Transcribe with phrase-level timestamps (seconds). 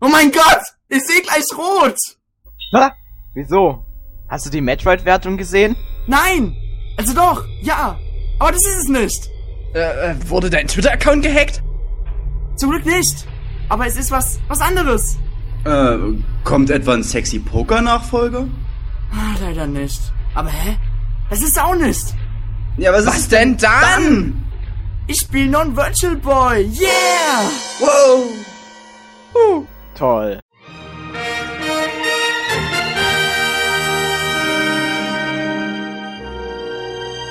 [0.00, 0.62] Oh mein Gott!
[0.88, 1.96] Ich sehe gleich rot!
[2.72, 2.90] Hä?
[3.34, 3.82] Wieso?
[4.28, 5.74] Hast du die Metroid-Wertung gesehen?
[6.06, 6.54] Nein!
[6.98, 7.98] Also doch, ja!
[8.38, 9.30] Aber das ist es nicht!
[9.74, 11.62] Äh, äh, wurde dein Twitter-Account gehackt?
[12.56, 13.26] Zum Glück nicht!
[13.70, 15.16] Aber es ist was, was anderes!
[15.64, 15.96] Äh,
[16.44, 18.46] kommt etwa ein sexy Poker-Nachfolger?
[19.12, 20.00] Ah, leider nicht.
[20.34, 20.76] Aber hä?
[21.30, 22.14] Das ist auch nicht!
[22.76, 24.44] Ja, was, Was ist denn dann?
[25.06, 26.64] Ich spiele Non-Virtual Boy!
[26.64, 27.50] Yeah!
[27.80, 28.30] Wow!
[29.96, 30.38] Toll.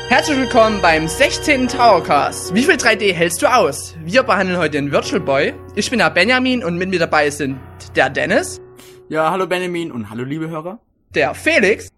[0.09, 1.67] Herzlich willkommen beim 16.
[1.67, 2.53] Towercast.
[2.55, 3.95] Wie viel 3D hältst du aus?
[4.03, 5.53] Wir behandeln heute den Virtual Boy.
[5.75, 7.59] Ich bin der Benjamin und mit mir dabei sind
[7.95, 8.61] der Dennis,
[9.09, 10.79] Ja, hallo Benjamin und hallo liebe Hörer.
[11.13, 11.89] der Felix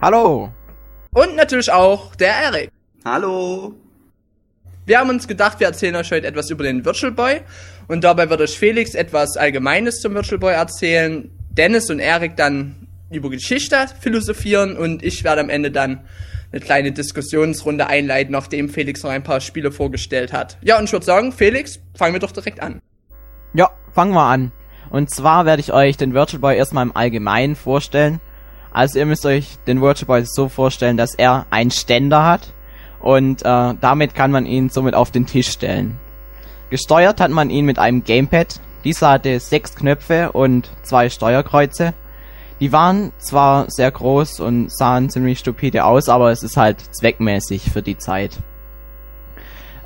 [0.00, 0.52] Hallo.
[1.12, 2.70] und natürlich auch der Erik.
[3.04, 3.74] Hallo!
[4.86, 7.40] Wir haben uns gedacht, wir erzählen euch heute etwas über den Virtual Boy
[7.88, 12.86] und dabei wird euch Felix etwas Allgemeines zum Virtual Boy erzählen, Dennis und Erik dann
[13.10, 16.02] über Geschichte philosophieren und ich werde am Ende dann
[16.52, 20.58] eine kleine Diskussionsrunde einleiten, nachdem Felix noch ein paar Spiele vorgestellt hat.
[20.62, 22.80] Ja, und ich würde sagen, Felix, fangen wir doch direkt an.
[23.54, 24.52] Ja, fangen wir an.
[24.90, 28.20] Und zwar werde ich euch den Virtual Boy erstmal im Allgemeinen vorstellen.
[28.70, 32.54] Also ihr müsst euch den Virtual Boy so vorstellen, dass er einen Ständer hat
[33.00, 35.98] und äh, damit kann man ihn somit auf den Tisch stellen.
[36.70, 38.60] Gesteuert hat man ihn mit einem Gamepad.
[38.84, 41.94] Dieser hatte sechs Knöpfe und zwei Steuerkreuze.
[42.60, 47.70] Die waren zwar sehr groß und sahen ziemlich stupide aus, aber es ist halt zweckmäßig
[47.70, 48.38] für die Zeit.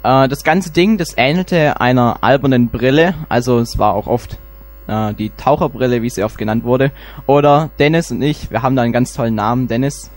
[0.02, 4.38] Äh, das ganze Ding, das ähnelte einer albernen Brille, also es war auch oft
[4.86, 6.92] äh, die Taucherbrille, wie sie oft genannt wurde.
[7.26, 10.10] Oder Dennis und ich, wir haben da einen ganz tollen Namen, Dennis.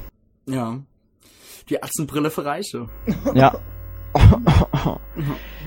[0.46, 0.80] Ja.
[1.70, 2.88] Die Atzenbrille für Reiche.
[3.34, 3.56] Ja.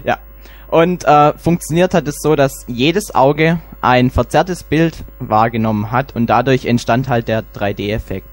[0.04, 0.18] ja.
[0.68, 6.26] Und äh, funktioniert hat es so, dass jedes Auge ein verzerrtes Bild wahrgenommen hat und
[6.26, 8.28] dadurch entstand halt der 3D-Effekt.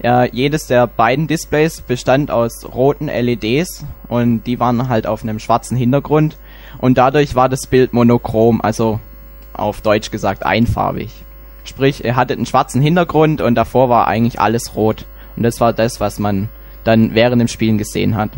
[0.00, 5.40] Ja, jedes der beiden Displays bestand aus roten LEDs und die waren halt auf einem
[5.40, 6.36] schwarzen Hintergrund
[6.78, 9.00] und dadurch war das Bild monochrom, also
[9.52, 11.10] auf Deutsch gesagt einfarbig.
[11.64, 15.04] Sprich, er hatte einen schwarzen Hintergrund und davor war eigentlich alles rot.
[15.36, 16.48] Und das war das, was man
[16.88, 18.30] dann während dem Spielen gesehen hat.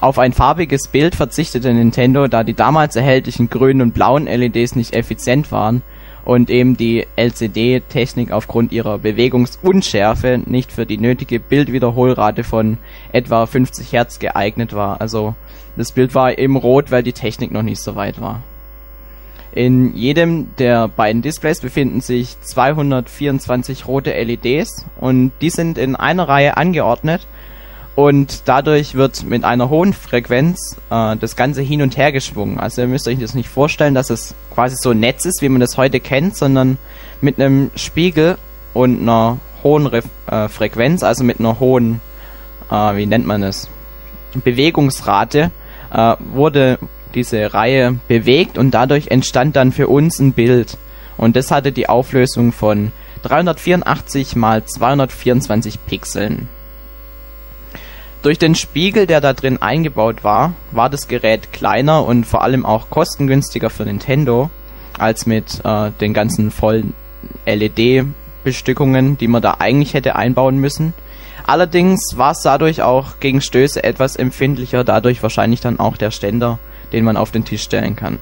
[0.00, 4.94] Auf ein farbiges Bild verzichtete Nintendo, da die damals erhältlichen grünen und blauen LEDs nicht
[4.94, 5.82] effizient waren
[6.24, 12.78] und eben die LCD-Technik aufgrund ihrer Bewegungsunschärfe nicht für die nötige Bildwiederholrate von
[13.12, 15.00] etwa 50 Hertz geeignet war.
[15.00, 15.34] Also
[15.76, 18.42] das Bild war eben rot, weil die Technik noch nicht so weit war.
[19.52, 26.28] In jedem der beiden Displays befinden sich 224 rote LEDs und die sind in einer
[26.28, 27.26] Reihe angeordnet
[27.96, 32.60] und dadurch wird mit einer hohen Frequenz äh, das Ganze hin und her geschwungen.
[32.60, 35.48] Also ihr müsst euch das nicht vorstellen, dass es quasi so ein Netz ist, wie
[35.48, 36.76] man das heute kennt, sondern
[37.22, 38.36] mit einem Spiegel
[38.74, 42.02] und einer hohen Re äh, Frequenz, also mit einer hohen,
[42.70, 43.68] äh, wie nennt man es,
[44.44, 45.50] Bewegungsrate,
[45.90, 46.78] äh, wurde
[47.14, 50.76] diese Reihe bewegt und dadurch entstand dann für uns ein Bild.
[51.16, 52.92] Und das hatte die Auflösung von
[53.22, 56.50] 384 mal 224 Pixeln.
[58.26, 62.66] Durch den Spiegel, der da drin eingebaut war, war das Gerät kleiner und vor allem
[62.66, 64.50] auch kostengünstiger für Nintendo
[64.98, 66.92] als mit äh, den ganzen vollen
[67.46, 70.92] LED-Bestückungen, die man da eigentlich hätte einbauen müssen.
[71.46, 76.58] Allerdings war es dadurch auch gegen Stöße etwas empfindlicher, dadurch wahrscheinlich dann auch der Ständer,
[76.92, 78.18] den man auf den Tisch stellen kann.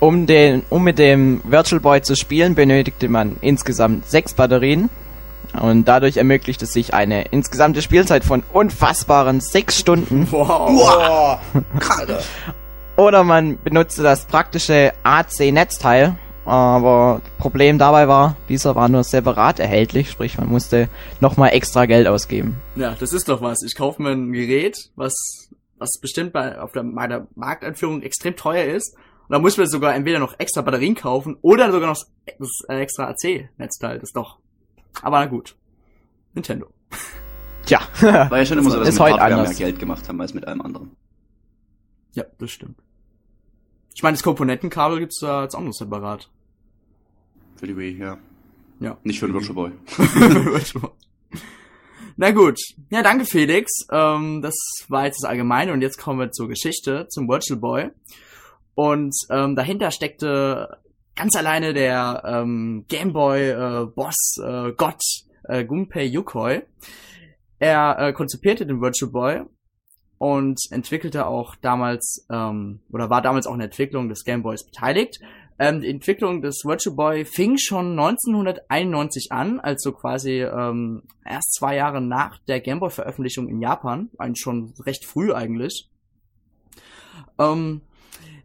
[0.00, 4.90] Um, den, um mit dem Virtual Boy zu spielen, benötigte man insgesamt sechs Batterien,
[5.60, 10.28] und dadurch ermöglicht es sich eine insgesamte Spielzeit von unfassbaren sechs Stunden.
[10.30, 11.38] Wow.
[12.96, 16.16] Oder man benutzte das praktische AC-Netzteil.
[16.44, 20.88] Aber Problem dabei war, dieser war nur separat erhältlich, sprich man musste
[21.20, 22.56] nochmal extra Geld ausgeben.
[22.74, 23.62] Ja, das ist doch was.
[23.64, 25.14] Ich kaufe mir ein Gerät, was,
[25.78, 28.96] was bestimmt bei, auf der, meiner Markteinführung extrem teuer ist.
[29.28, 32.02] Und da muss man sogar entweder noch extra Batterien kaufen oder sogar noch
[32.38, 34.00] das extra AC-Netzteil.
[34.00, 34.38] Das ist doch.
[35.00, 35.56] Aber na gut.
[36.34, 36.72] Nintendo.
[37.64, 39.58] Tja, War ja schon immer so, dass wir mit Hardware anders.
[39.58, 40.96] mehr Geld gemacht haben als mit allem anderen.
[42.14, 42.78] Ja, das stimmt.
[43.94, 46.28] Ich meine, das Komponentenkabel gibt's da als anderes separat.
[47.56, 48.18] Für die Wii, ja.
[48.80, 48.98] Ja.
[49.04, 49.72] Nicht für den Virtual Boy.
[52.16, 52.58] Na gut.
[52.90, 53.70] Ja, danke Felix.
[53.90, 54.54] Ähm, das
[54.88, 57.90] war jetzt das Allgemeine und jetzt kommen wir zur Geschichte, zum Virtual Boy.
[58.74, 60.78] Und ähm, dahinter steckte
[61.16, 65.02] ganz alleine der ähm, Gameboy äh, äh, Gott
[65.44, 66.62] äh, Gunpei Yokoi.
[67.58, 69.42] Er äh, konzipierte den Virtual Boy
[70.18, 75.20] und entwickelte auch damals ähm, oder war damals auch in der Entwicklung des Gameboys beteiligt.
[75.58, 81.76] Ähm, die Entwicklung des Virtual Boy fing schon 1991 an, also quasi ähm, erst zwei
[81.76, 85.88] Jahre nach der Gameboy-Veröffentlichung in Japan, eigentlich schon recht früh eigentlich.
[87.38, 87.82] Ähm,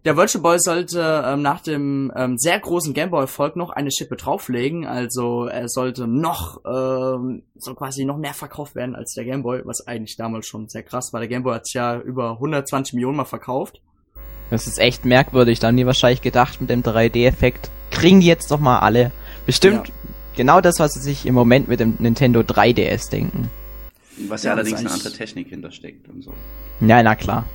[0.08, 4.86] der Virtual Boy sollte ähm, nach dem ähm, sehr großen Gameboy-Erfolg noch eine Schippe drauflegen,
[4.88, 9.86] also er sollte noch ähm, so quasi noch mehr verkauft werden als der Gameboy, was
[9.86, 11.20] eigentlich damals schon sehr krass war.
[11.20, 13.82] Der Gameboy hat ja über 120 Millionen mal verkauft.
[14.50, 15.60] Das ist echt merkwürdig.
[15.60, 19.12] Da haben die wahrscheinlich gedacht, mit dem 3D-Effekt kriegen die jetzt doch mal alle.
[19.46, 19.94] Bestimmt Ja.
[20.38, 23.52] genau das, was sie sich im Moment mit dem Nintendo 3DS denken.
[24.30, 26.34] Was ja, Ja, allerdings eine andere Technik hintersteckt und so.
[26.80, 27.46] Ja, na klar.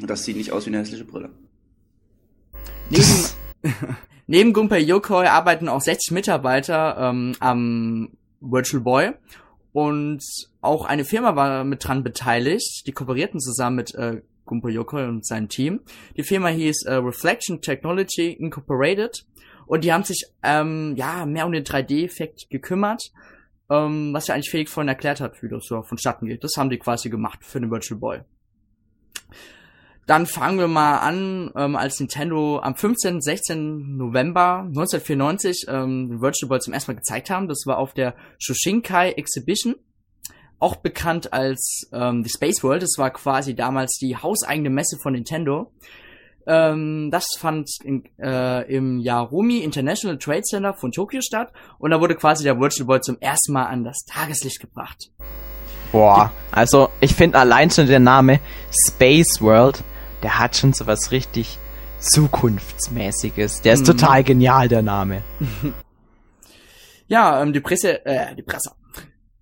[0.00, 1.30] Und das sieht nicht aus wie eine hässliche Brille.
[2.90, 3.06] Neben,
[4.26, 8.10] neben Gunpei Yokoi arbeiten auch 60 Mitarbeiter ähm, am
[8.40, 9.12] Virtual Boy
[9.72, 10.22] und
[10.60, 12.86] auch eine Firma war mit dran beteiligt.
[12.86, 15.80] Die kooperierten zusammen mit äh, Gunpei Yokoi und seinem Team.
[16.16, 19.26] Die Firma hieß äh, Reflection Technology Incorporated
[19.66, 23.02] und die haben sich ähm, ja mehr um den 3D-Effekt gekümmert.
[23.70, 26.44] Ähm, was ja eigentlich Felix vorhin erklärt hat, wie das so vonstatten geht.
[26.44, 28.20] Das haben die quasi gemacht für den Virtual Boy.
[30.06, 33.22] Dann fangen wir mal an, ähm, als Nintendo am 15.
[33.22, 33.96] 16.
[33.96, 37.48] November 1994 ähm, Virtual Boy zum ersten Mal gezeigt haben.
[37.48, 39.76] Das war auf der Shoshinkai Exhibition,
[40.58, 42.82] auch bekannt als ähm, die Space World.
[42.82, 45.72] Das war quasi damals die hauseigene Messe von Nintendo.
[46.46, 52.00] Ähm, das fand in, äh, im Yarumi International Trade Center von Tokio statt und da
[52.00, 55.10] wurde quasi der Virtual Boy zum ersten Mal an das Tageslicht gebracht.
[55.90, 58.40] Boah, also ich finde allein schon der Name
[58.70, 59.82] Space World,
[60.24, 61.58] der hat schon so was richtig
[62.00, 63.62] zukunftsmäßiges.
[63.62, 63.86] Der ist Mhm.
[63.86, 65.22] total genial, der Name.
[67.06, 68.70] Ja, ähm, die Presse, äh, die Presse.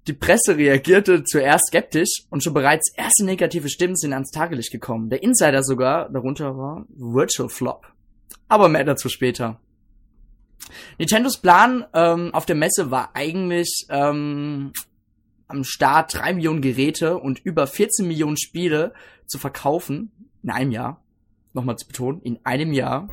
[0.08, 5.10] Die Presse reagierte zuerst skeptisch und schon bereits erste negative Stimmen sind ans Tageslicht gekommen.
[5.10, 7.86] Der Insider sogar darunter war Virtual Flop.
[8.48, 9.60] Aber mehr dazu später.
[10.98, 14.72] Nintendos Plan ähm, auf der Messe war eigentlich ähm,
[15.46, 18.92] am Start drei Millionen Geräte und über 14 Millionen Spiele
[19.26, 20.10] zu verkaufen
[20.42, 21.00] in einem Jahr.
[21.52, 23.08] Nochmal zu betonen, in einem Jahr.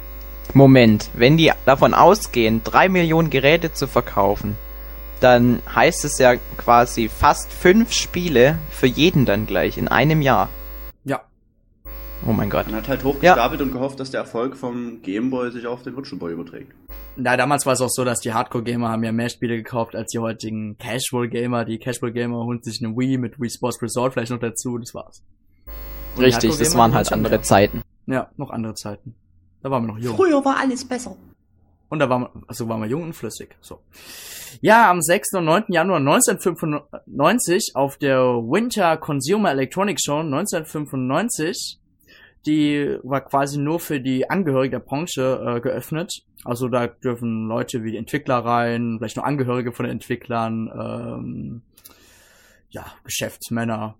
[0.53, 4.55] Moment, wenn die davon ausgehen, drei Millionen Geräte zu verkaufen,
[5.19, 10.49] dann heißt es ja quasi fast fünf Spiele für jeden dann gleich in einem Jahr.
[11.03, 11.21] Ja,
[12.27, 12.65] Oh mein Gott.
[12.67, 16.19] Man hat halt hochgestapelt und gehofft, dass der Erfolg vom Gameboy sich auf den Virtual
[16.19, 16.73] Boy überträgt.
[17.15, 20.11] Na, damals war es auch so, dass die Hardcore-Gamer haben ja mehr Spiele gekauft als
[20.11, 21.65] die heutigen Casual-Gamer.
[21.65, 25.23] Die Casual-Gamer holen sich eine Wii mit Wii Sports Resort vielleicht noch dazu, das war's.
[26.19, 27.43] Richtig, das waren halt andere mehr.
[27.43, 27.81] Zeiten.
[28.05, 29.15] Ja, noch andere Zeiten.
[29.61, 30.15] Da waren wir noch jung.
[30.15, 31.15] Früher war alles besser.
[31.89, 33.55] Und da waren wir, also waren wir jung und flüssig.
[33.61, 33.81] So.
[34.61, 35.33] Ja, am 6.
[35.33, 35.65] und 9.
[35.69, 41.79] Januar 1995 auf der Winter Consumer Electronics Show 1995,
[42.45, 46.23] die war quasi nur für die Angehörigen der Branche äh, geöffnet.
[46.45, 51.61] Also da dürfen Leute wie die Entwickler rein, vielleicht nur Angehörige von den Entwicklern, ähm,
[52.69, 53.95] ja, Geschäftsmänner.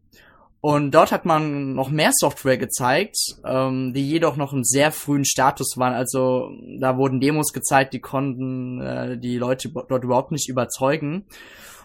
[0.62, 5.24] Und dort hat man noch mehr Software gezeigt, ähm, die jedoch noch im sehr frühen
[5.24, 5.94] Status waren.
[5.94, 11.26] Also da wurden Demos gezeigt, die konnten äh, die Leute dort überhaupt nicht überzeugen.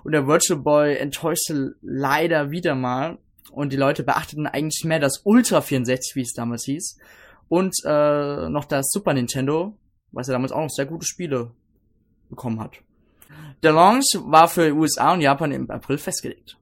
[0.02, 3.18] Und der Virtual Boy enttäuschte leider wieder mal.
[3.52, 6.98] Und die Leute beachteten eigentlich mehr das Ultra 64, wie es damals hieß.
[7.48, 9.76] Und äh, noch das Super Nintendo,
[10.10, 11.52] was ja damals auch noch sehr gute Spiele
[12.28, 12.72] bekommen hat.
[13.62, 16.56] Der Launch war für USA und Japan im April festgelegt.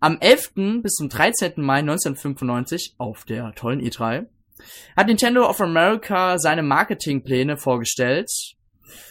[0.00, 0.82] Am 11.
[0.82, 1.54] bis zum 13.
[1.56, 4.26] Mai 1995 auf der tollen E3
[4.96, 8.30] hat Nintendo of America seine Marketingpläne vorgestellt.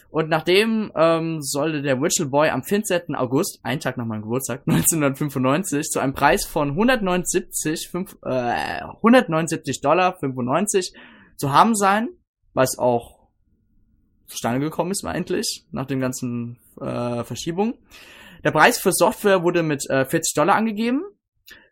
[0.09, 3.15] Und nachdem ähm, sollte der Virtual Boy am 14.
[3.15, 9.81] August, einen Tag nach meinem Geburtstag, 1995, zu einem Preis von 179, fünf, äh, 179
[9.81, 10.93] Dollar 95
[11.35, 12.09] zu haben sein,
[12.53, 13.17] was auch
[14.27, 17.75] zustande gekommen ist, eigentlich, nach den ganzen äh, Verschiebungen.
[18.47, 21.03] Der Preis für Software wurde mit äh, 40 Dollar angegeben.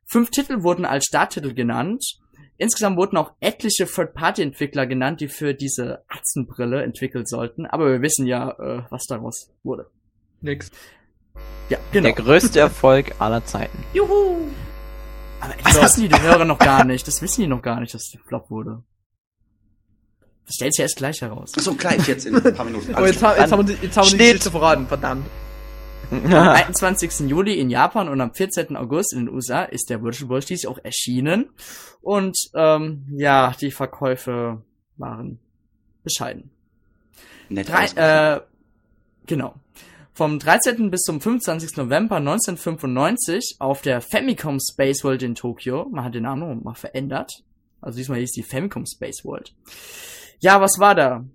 [0.06, 2.04] Fünf Titel wurden als Starttitel genannt.
[2.58, 7.66] Insgesamt wurden auch etliche Third-Party-Entwickler genannt, die für diese Atzenbrille entwickelt sollten.
[7.66, 9.90] Aber wir wissen ja, äh, was daraus wurde.
[10.42, 10.70] Nix.
[11.70, 12.08] Ja, genau.
[12.08, 13.82] Der größte Erfolg aller Zeiten.
[13.94, 14.42] Juhu!
[15.40, 17.08] Aber das wissen die, die Hörer noch gar nicht.
[17.08, 18.84] Das wissen die noch gar nicht, dass der Flop wurde.
[20.46, 21.54] Das stellt sich erst gleich heraus.
[21.56, 22.94] So, gleich jetzt in ein paar Minuten.
[22.96, 24.18] Oh, jetzt, ha- jetzt haben wir, die- jetzt haben wir die.
[24.18, 25.26] Geschichte verraten, verdammt.
[26.12, 27.30] Am 21.
[27.30, 28.76] Juli in Japan und am 14.
[28.76, 31.50] August in den USA ist der Virtual Boy schließlich auch erschienen.
[32.02, 34.62] Und ähm, ja, die Verkäufe
[34.98, 35.40] waren
[36.04, 36.52] bescheiden.
[37.50, 37.86] Nett Drei,
[38.36, 38.42] äh,
[39.26, 39.56] genau.
[40.14, 40.90] Vom 13.
[40.92, 41.76] bis zum 25.
[41.78, 45.90] November 1995 auf der Famicom Space World in Tokio.
[45.92, 47.44] Man hat den Namen noch mal verändert.
[47.82, 49.54] Also diesmal hieß die Famicom Space World.
[50.40, 51.26] Ja, was war da?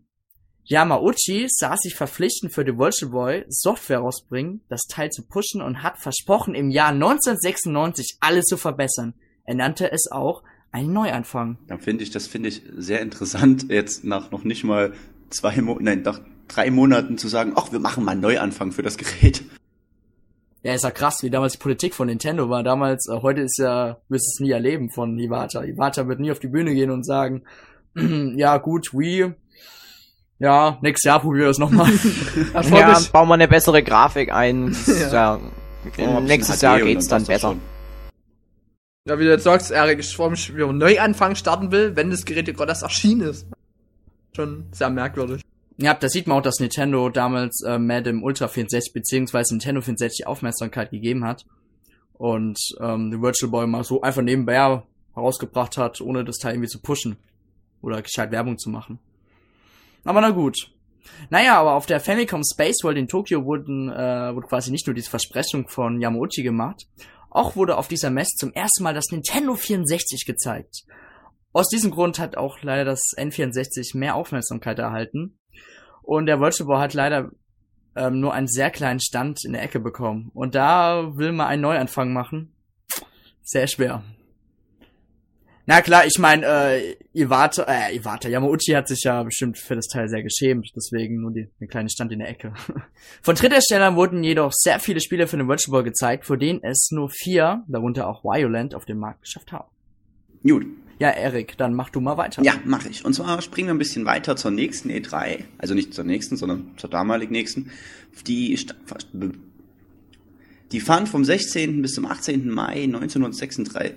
[0.71, 5.83] Yamauchi sah sich verpflichtend für die Virtual Boy Software rausbringen, das Teil zu pushen und
[5.83, 9.15] hat versprochen, im Jahr 1996 alles zu verbessern.
[9.45, 11.59] Er nannte es auch einen Neuanfang.
[11.67, 14.93] Dann finde ich, das finde ich sehr interessant, jetzt nach noch nicht mal
[15.31, 18.83] zwei Monaten, nein, nach drei Monaten zu sagen, ach, wir machen mal einen Neuanfang für
[18.83, 19.43] das Gerät.
[20.62, 22.62] Ja, ist ja krass, wie damals die Politik von Nintendo war.
[22.62, 25.65] Damals, äh, heute ist ja, wirst es nie erleben von Iwata.
[25.65, 27.43] Iwata wird nie auf die Bühne gehen und sagen,
[28.37, 29.35] ja gut, Wii,
[30.40, 31.92] ja, nächstes Jahr probieren wir das nochmal.
[32.70, 34.75] Ja, bauen wir eine bessere Grafik ein.
[35.12, 35.38] ja.
[35.99, 37.49] Oh, nächstes Jahr geht's dann das besser.
[37.49, 37.61] schon.
[39.06, 42.11] Ja, wie du jetzt sagst, Erik, ich freue mich, wie man Neuanfang starten will, wenn
[42.11, 43.47] das Gerät gerade erst erschienen ist.
[44.35, 45.42] Schon sehr merkwürdig.
[45.76, 49.80] Ja, da sieht man auch, dass Nintendo damals äh, mehr dem Ultra 64 beziehungsweise Nintendo
[49.80, 51.44] 64 Aufmerksamkeit gegeben hat
[52.14, 54.82] und ähm, den Virtual Boy mal so einfach nebenbei
[55.14, 57.16] herausgebracht hat, ohne das Teil irgendwie zu pushen
[57.82, 58.99] oder gescheit Werbung zu machen.
[60.04, 60.73] Aber na gut.
[61.30, 64.95] Naja, aber auf der Famicom Space World in Tokio wurden, äh, wurde quasi nicht nur
[64.95, 66.87] diese Versprechung von Yamauchi gemacht,
[67.30, 70.85] auch wurde auf dieser Messe zum ersten Mal das Nintendo 64 gezeigt.
[71.52, 75.38] Aus diesem Grund hat auch leider das N64 mehr Aufmerksamkeit erhalten.
[76.02, 77.30] Und der Virtual Boy hat leider
[77.97, 80.30] ähm, nur einen sehr kleinen Stand in der Ecke bekommen.
[80.33, 82.54] Und da will man einen Neuanfang machen.
[83.42, 84.04] Sehr schwer.
[85.67, 89.87] Na klar, ich meine, äh, Iwata, äh, Iwata, Yamauchi hat sich ja bestimmt für das
[89.87, 92.55] Teil sehr geschämt, deswegen nur die, der kleine Stand in der Ecke.
[93.23, 96.88] Von Drittherstellern wurden jedoch sehr viele Spiele für den Virtual Boy gezeigt, vor denen es
[96.90, 99.69] nur vier, darunter auch Violent, auf den Markt geschafft haben.
[100.43, 100.67] Gut.
[100.99, 102.43] Ja, Erik, dann mach du mal weiter.
[102.43, 103.05] Ja, mache ich.
[103.05, 105.45] Und zwar springen wir ein bisschen weiter zur nächsten E3.
[105.57, 107.71] Also nicht zur nächsten, sondern zur damalig nächsten.
[108.26, 108.59] Die,
[110.73, 111.83] die fand vom 16.
[111.83, 112.49] bis zum 18.
[112.49, 113.93] Mai 1936,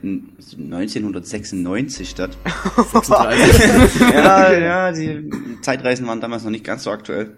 [0.58, 2.38] 1996 statt.
[2.92, 4.02] 36.
[4.14, 5.30] ja, ja, die
[5.62, 7.32] Zeitreisen waren damals noch nicht ganz so aktuell.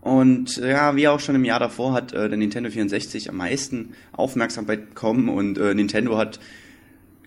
[0.00, 3.94] Und ja, wie auch schon im Jahr davor hat äh, der Nintendo 64 am meisten
[4.12, 6.40] Aufmerksamkeit bekommen und äh, Nintendo hat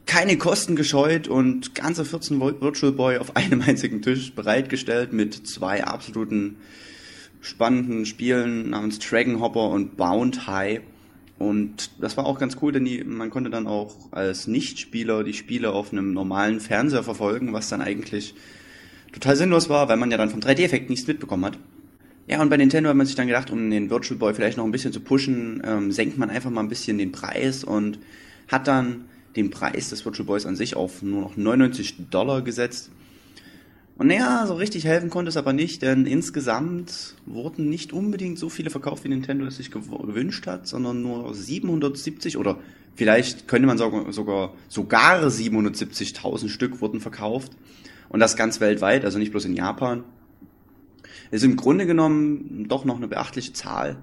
[0.08, 5.48] keine Kosten gescheut und ganze 14 Vol- Virtual Boy auf einem einzigen Tisch bereitgestellt mit
[5.48, 6.58] zwei absoluten
[7.42, 10.82] spannenden Spielen namens Dragon Hopper und Bound High.
[11.42, 15.34] Und das war auch ganz cool, denn die, man konnte dann auch als Nichtspieler die
[15.34, 18.36] Spiele auf einem normalen Fernseher verfolgen, was dann eigentlich
[19.12, 21.58] total sinnlos war, weil man ja dann vom 3D-Effekt nichts mitbekommen hat.
[22.28, 24.66] Ja, und bei Nintendo hat man sich dann gedacht, um den Virtual Boy vielleicht noch
[24.66, 28.00] ein bisschen zu pushen, ähm, senkt man einfach mal ein bisschen den Preis und
[28.48, 29.06] hat dann
[29.36, 32.92] den Preis des Virtual Boys an sich auf nur noch 99 Dollar gesetzt.
[33.98, 38.50] Und naja, so richtig helfen konnte es aber nicht, denn insgesamt wurden nicht unbedingt so
[38.50, 42.58] viele verkauft, wie Nintendo es sich gew- gewünscht hat, sondern nur 770 oder
[42.96, 47.52] vielleicht könnte man sogar, sogar, sogar 770.000 Stück wurden verkauft.
[48.10, 50.04] Und das ganz weltweit, also nicht bloß in Japan.
[51.30, 53.98] Ist im Grunde genommen doch noch eine beachtliche Zahl.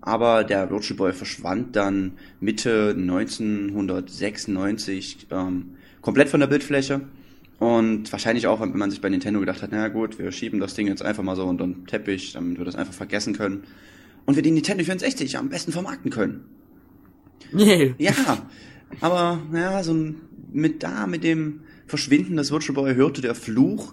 [0.00, 7.02] Aber der Virtual Boy verschwand dann Mitte 1996 ähm, komplett von der Bildfläche.
[7.58, 10.74] Und wahrscheinlich auch, wenn man sich bei Nintendo gedacht hat, na gut, wir schieben das
[10.74, 13.64] Ding jetzt einfach mal so unter den Teppich, damit wir das einfach vergessen können.
[14.26, 16.44] Und wir den Nintendo 64 am besten vermarkten können.
[17.52, 17.94] Nee.
[17.98, 18.12] Ja,
[19.00, 20.16] aber ja, so ein-
[20.52, 23.92] mit da, mit dem Verschwinden des Virtual Boy hörte der Fluch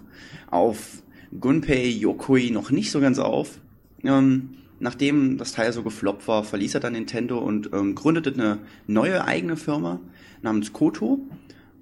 [0.50, 1.02] auf
[1.38, 3.58] Gunpei Yokoi noch nicht so ganz auf.
[4.04, 8.58] Ähm, nachdem das Teil so gefloppt war, verließ er dann Nintendo und ähm, gründete eine
[8.86, 10.00] neue eigene Firma
[10.42, 11.18] namens Koto.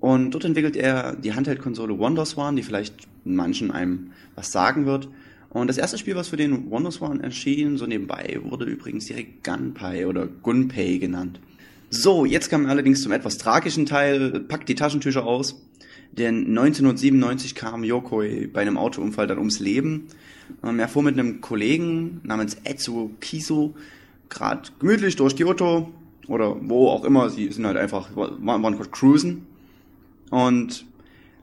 [0.05, 5.09] Und dort entwickelt er die Handheld-Konsole WonderSwan, die vielleicht manchen einem was sagen wird.
[5.49, 10.07] Und das erste Spiel, was für den WonderSwan erschien, so nebenbei, wurde übrigens direkt Gunpei
[10.07, 11.41] oder Gunpei genannt.
[11.89, 15.63] So, jetzt kam allerdings zum etwas tragischen Teil, packt die Taschentücher aus,
[16.13, 20.09] denn 1997 kam Yokoi bei einem Autounfall dann ums Leben.
[20.63, 23.75] Ähm, Er fuhr mit einem Kollegen namens Etsuo Kiso
[24.29, 25.95] gerade gemütlich durch Kyoto
[26.29, 29.47] oder wo auch immer, sie sind halt einfach, waren, kurz cruisen.
[30.35, 30.85] Und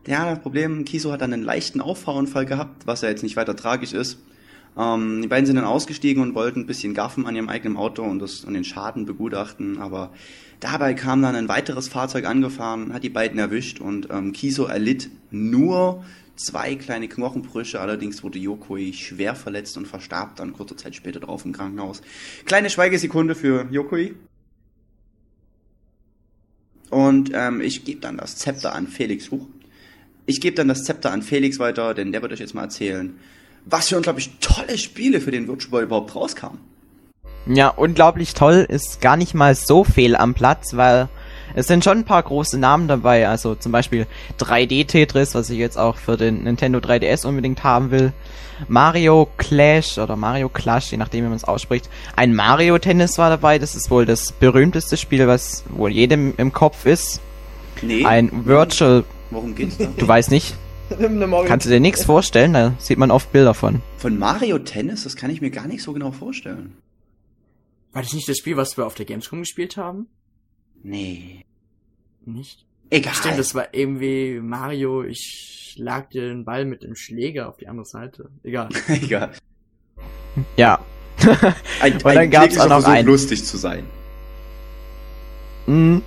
[0.06, 3.56] ja, das Problem, Kiso hat dann einen leichten Auffahrunfall gehabt, was ja jetzt nicht weiter
[3.56, 4.20] tragisch ist.
[4.78, 8.04] Ähm, die beiden sind dann ausgestiegen und wollten ein bisschen gaffen an ihrem eigenen Auto
[8.04, 10.12] und das und den Schaden begutachten, aber
[10.60, 15.10] dabei kam dann ein weiteres Fahrzeug angefahren, hat die beiden erwischt und ähm, Kiso erlitt
[15.30, 16.04] nur
[16.36, 21.46] zwei kleine Knochenbrüche, allerdings wurde Yokoi schwer verletzt und verstarb dann kurze Zeit später drauf
[21.46, 22.02] im Krankenhaus.
[22.44, 24.16] Kleine Schweigesekunde für Yokoi.
[26.92, 29.48] Und ähm, ich gebe dann das Zepter an Felix hoch.
[30.26, 33.18] Ich gebe dann das Zepter an Felix weiter, denn der wird euch jetzt mal erzählen,
[33.66, 36.60] was für unglaublich tolle Spiele für den Virtual Boy überhaupt rauskamen.
[37.48, 41.10] Ja, unglaublich toll ist gar nicht mal so fehl am Platz, weil
[41.56, 44.08] Es sind schon ein paar große Namen dabei, also zum Beispiel
[44.40, 48.14] 3D Tetris, was ich jetzt auch für den Nintendo 3DS unbedingt haben will.
[48.68, 51.90] Mario Clash oder Mario Clash, je nachdem wie man es ausspricht.
[52.16, 56.54] Ein Mario Tennis war dabei, das ist wohl das berühmteste Spiel, was wohl jedem im
[56.54, 57.22] Kopf ist.
[57.82, 58.06] Nee.
[58.06, 59.88] Ein Virtual, Worum geht's da?
[59.98, 60.56] du weißt nicht,
[61.48, 63.82] kannst du dir nichts vorstellen, da sieht man oft Bilder von.
[63.98, 65.04] Von Mario Tennis?
[65.04, 66.76] Das kann ich mir gar nicht so genau vorstellen.
[67.94, 70.08] War das nicht das Spiel, was wir auf der Gamescom gespielt haben?
[70.84, 71.46] Nee.
[72.26, 72.66] Nicht?
[72.90, 73.14] Egal.
[73.14, 77.68] Stimmt, das war irgendwie Mario, ich schlag dir den Ball mit dem Schläger auf die
[77.68, 78.30] andere Seite.
[78.44, 78.70] Egal.
[78.88, 79.32] Egal.
[80.58, 80.80] Ja.
[81.82, 83.08] Ein, Und dann gab's kläglicher auch noch einen.
[83.08, 83.86] lustig zu sein.
[85.68, 86.00] Mm.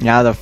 [0.00, 0.36] Ja, da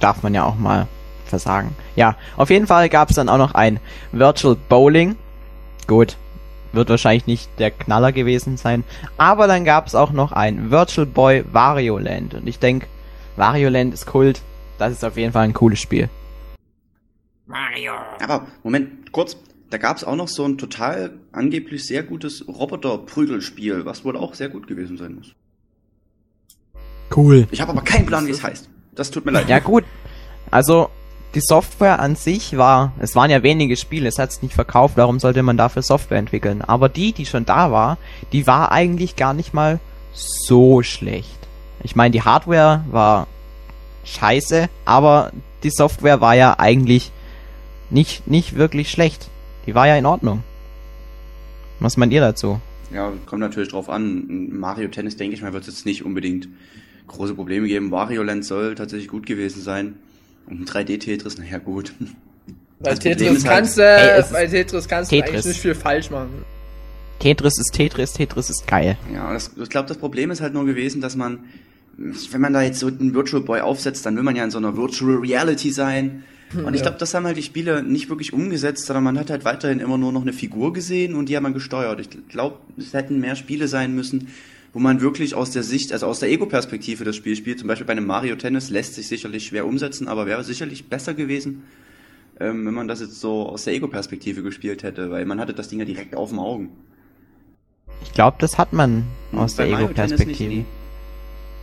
[0.00, 0.88] darf man ja auch mal
[1.26, 1.76] versagen.
[1.94, 3.80] Ja, auf jeden Fall gab es dann auch noch ein
[4.12, 5.16] Virtual Bowling.
[5.86, 6.16] Gut,
[6.72, 8.84] wird wahrscheinlich nicht der Knaller gewesen sein.
[9.16, 12.34] Aber dann gab es auch noch ein Virtual Boy Wario Land.
[12.34, 12.86] Und ich denke,
[13.36, 14.42] Wario Land ist Kult.
[14.78, 16.08] Das ist auf jeden Fall ein cooles Spiel.
[17.46, 17.92] Mario.
[18.20, 19.36] Aber, Moment, kurz.
[19.70, 24.48] Da gab's auch noch so ein total angeblich sehr gutes Roboter-Prügelspiel, was wohl auch sehr
[24.48, 25.34] gut gewesen sein muss.
[27.14, 27.46] Cool.
[27.50, 28.70] Ich habe aber keinen Plan, wie es heißt.
[28.94, 29.48] Das tut mir leid.
[29.48, 29.84] Ja gut,
[30.50, 30.88] also
[31.34, 34.96] die Software an sich war, es waren ja wenige Spiele, es hat es nicht verkauft,
[34.96, 36.62] warum sollte man dafür Software entwickeln?
[36.62, 37.98] Aber die, die schon da war,
[38.32, 39.78] die war eigentlich gar nicht mal
[40.12, 41.38] so schlecht.
[41.82, 43.26] Ich meine, die Hardware war
[44.04, 45.32] scheiße, aber
[45.62, 47.12] die Software war ja eigentlich
[47.90, 49.28] nicht, nicht wirklich schlecht.
[49.66, 50.42] Die war ja in Ordnung.
[51.78, 52.60] Was meint ihr dazu?
[52.92, 54.48] Ja, kommt natürlich drauf an.
[54.50, 56.48] Mario Tennis, denke ich mal, wird es jetzt nicht unbedingt
[57.06, 57.90] große Probleme geben.
[57.90, 59.96] Wario Land soll tatsächlich gut gewesen sein.
[60.48, 61.92] Und ein 3D-Tetris, naja, gut.
[62.80, 65.30] Bei Problem Tetris ist halt- kannst du, Ey, es ist bei Tetris kannst du Tetris.
[65.32, 66.30] eigentlich nicht viel falsch machen.
[67.18, 68.96] Tetris ist Tetris, Tetris ist geil.
[69.12, 71.40] Ja, das, ich glaube, das Problem ist halt nur gewesen, dass man,
[71.96, 74.58] wenn man da jetzt so einen Virtual Boy aufsetzt, dann will man ja in so
[74.58, 76.22] einer Virtual Reality sein.
[76.64, 79.44] Und ich glaube, das haben halt die Spiele nicht wirklich umgesetzt, sondern man hat halt
[79.44, 82.00] weiterhin immer nur noch eine Figur gesehen und die hat man gesteuert.
[82.00, 84.28] Ich glaube, es hätten mehr Spiele sein müssen,
[84.72, 87.58] wo man wirklich aus der Sicht, also aus der Ego-Perspektive das Spiel spielt.
[87.58, 91.14] Zum Beispiel bei einem Mario Tennis lässt sich sicherlich schwer umsetzen, aber wäre sicherlich besser
[91.14, 91.64] gewesen,
[92.40, 95.68] ähm, wenn man das jetzt so aus der Ego-Perspektive gespielt hätte, weil man hatte das
[95.68, 96.70] Ding ja direkt auf dem Augen.
[98.02, 100.54] Ich glaube, das hat man aus Bei der Ego-Perspektive.
[100.54, 100.66] nicht,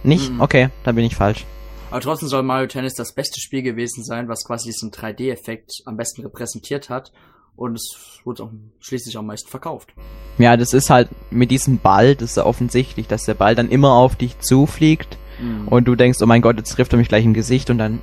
[0.04, 0.32] Nicht?
[0.32, 0.42] Mhm.
[0.42, 1.46] Okay, da bin ich falsch.
[1.92, 5.96] Aber trotzdem soll Mario Tennis das beste Spiel gewesen sein, was quasi diesen 3D-Effekt am
[5.96, 7.12] besten repräsentiert hat.
[7.56, 9.94] Und es wurde auch schließlich am meisten verkauft.
[10.38, 13.70] Ja, das ist halt mit diesem Ball, das ist ja offensichtlich, dass der Ball dann
[13.70, 15.68] immer auf dich zufliegt Mhm.
[15.70, 18.02] und du denkst, oh mein Gott, jetzt trifft er mich gleich im Gesicht und dann,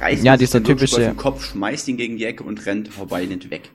[0.00, 3.24] reißt Ja, dieser typische- auf den Kopf, schmeißt ihn gegen die Ecke und rennt vorbei,
[3.26, 3.70] nicht weg.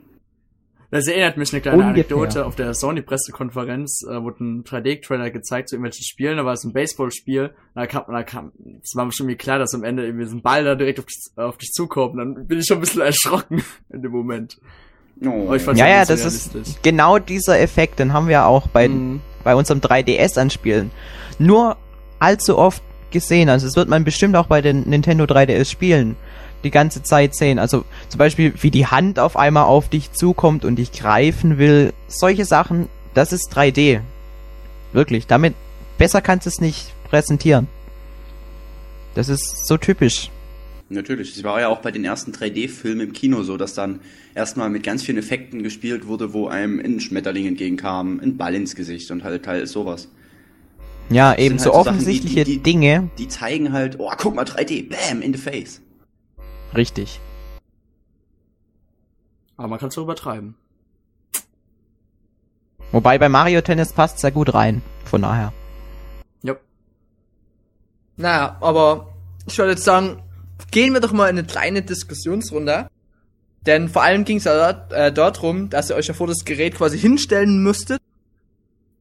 [0.91, 1.93] Das erinnert mich an eine kleine Ungefähr.
[2.17, 2.45] Anekdote.
[2.45, 6.37] Auf der Sony-Pressekonferenz äh, wurde ein 3D-Trailer gezeigt zu irgendwelchen Spielen.
[6.37, 7.51] Da war es ein Baseballspiel.
[7.75, 8.51] Da kam, da kam,
[8.83, 10.99] es war mir schon irgendwie klar, dass am Ende irgendwie so ein Ball da direkt
[10.99, 12.17] auf dich, auf dich zukommt.
[12.19, 14.59] Dann bin ich schon ein bisschen erschrocken in dem Moment.
[15.25, 15.53] Oh.
[15.75, 16.81] Ja, ja, das ist realistisch.
[16.81, 19.21] genau dieser Effekt, den haben wir auch bei, Mhm.
[19.43, 20.89] bei unserem 3DS anspielen.
[21.39, 21.77] Nur
[22.19, 26.15] allzu oft gesehen, also das wird man bestimmt auch bei den Nintendo 3DS Spielen
[26.63, 27.59] die ganze Zeit sehen.
[27.59, 31.93] Also zum Beispiel, wie die Hand auf einmal auf dich zukommt und dich greifen will.
[32.07, 34.01] Solche Sachen, das ist 3D.
[34.93, 35.53] Wirklich, damit
[35.97, 37.67] besser kannst du es nicht präsentieren.
[39.15, 40.29] Das ist so typisch.
[40.89, 41.35] Natürlich.
[41.37, 44.01] Es war ja auch bei den ersten 3D-Filmen im Kino so, dass dann
[44.35, 48.75] erstmal mit ganz vielen Effekten gespielt wurde, wo einem ein Schmetterling entgegenkam, ein Ball ins
[48.75, 50.09] Gesicht und halt halt sowas.
[51.09, 53.09] Ja, eben so halt so Sachen, die- offensichtliche die- die- Dinge.
[53.17, 55.81] Die zeigen halt, oh, guck mal, 3D, bam, in the face.
[56.75, 57.19] Richtig.
[59.57, 60.55] Aber man kann es so übertreiben.
[62.91, 64.81] Wobei bei Mario Tennis passt sehr gut rein.
[65.05, 65.53] Von daher.
[66.43, 66.55] Ja.
[68.17, 69.13] Naja, aber
[69.45, 70.21] ich wollte jetzt sagen,
[70.71, 72.87] gehen wir doch mal in eine kleine Diskussionsrunde.
[73.65, 76.27] Denn vor allem ging es ja dort, äh, dort rum, dass ihr euch ja vor
[76.27, 78.01] das Gerät quasi hinstellen müsstet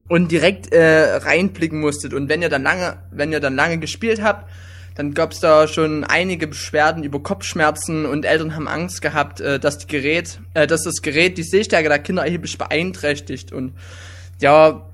[0.07, 2.13] und direkt äh, reinblicken musstet.
[2.13, 4.47] Und wenn ihr dann lange, wenn ihr dann lange gespielt habt,
[4.95, 9.59] dann gab es da schon einige Beschwerden über Kopfschmerzen und Eltern haben Angst gehabt, äh,
[9.59, 13.51] dass die Gerät, äh, dass das Gerät die Sehstärke der Kinder erheblich beeinträchtigt.
[13.53, 13.73] Und
[14.39, 14.85] ja,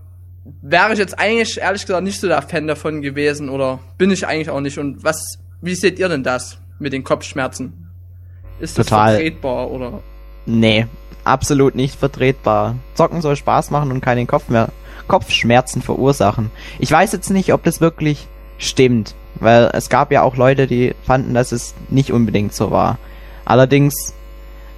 [0.61, 4.27] wäre ich jetzt eigentlich ehrlich gesagt nicht so der Fan davon gewesen oder bin ich
[4.27, 4.77] eigentlich auch nicht.
[4.77, 7.89] Und was, wie seht ihr denn das mit den Kopfschmerzen?
[8.59, 9.15] Ist das Total.
[9.15, 10.01] vertretbar oder?
[10.45, 10.87] Nee,
[11.23, 12.75] absolut nicht vertretbar.
[12.93, 14.69] Zocken soll Spaß machen und keinen Kopf mehr,
[15.07, 16.51] Kopfschmerzen verursachen.
[16.79, 20.93] Ich weiß jetzt nicht, ob das wirklich stimmt, weil es gab ja auch Leute, die
[21.05, 22.97] fanden, dass es nicht unbedingt so war.
[23.45, 24.13] Allerdings,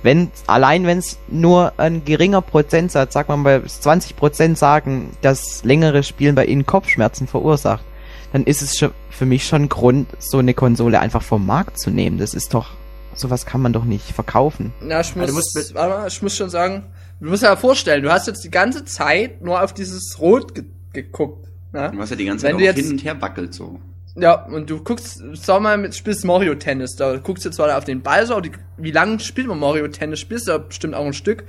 [0.04, 5.64] wenn, allein wenn es nur ein geringer Prozentsatz, sag mal bei 20 Prozent sagen, dass
[5.64, 7.84] längere Spielen bei ihnen Kopfschmerzen verursacht,
[8.32, 11.90] dann ist es schon für mich schon Grund, so eine Konsole einfach vom Markt zu
[11.90, 12.20] nehmen.
[12.20, 12.70] Das ist doch,
[13.16, 14.72] sowas kann man doch nicht verkaufen.
[14.88, 16.86] Ja, ich du muss, musst mit- warte mal, ich muss schon sagen,
[17.20, 20.56] du musst dir ja vorstellen, du hast jetzt die ganze Zeit nur auf dieses Rot
[20.56, 21.48] ge geguckt.
[21.74, 21.92] Ne?
[21.94, 23.80] Du hast ja die ganze Wenn Zeit du auch jetzt- hin und her wackelt so.
[24.16, 27.86] Ja, und du guckst, sag mal, mit, spielst Mario Tennis, da guckst du zwar auf
[27.86, 30.20] den Ball so, aber die, wie lange spielt man Mario Tennis?
[30.20, 31.46] Spielst du ja bestimmt auch ein Stück,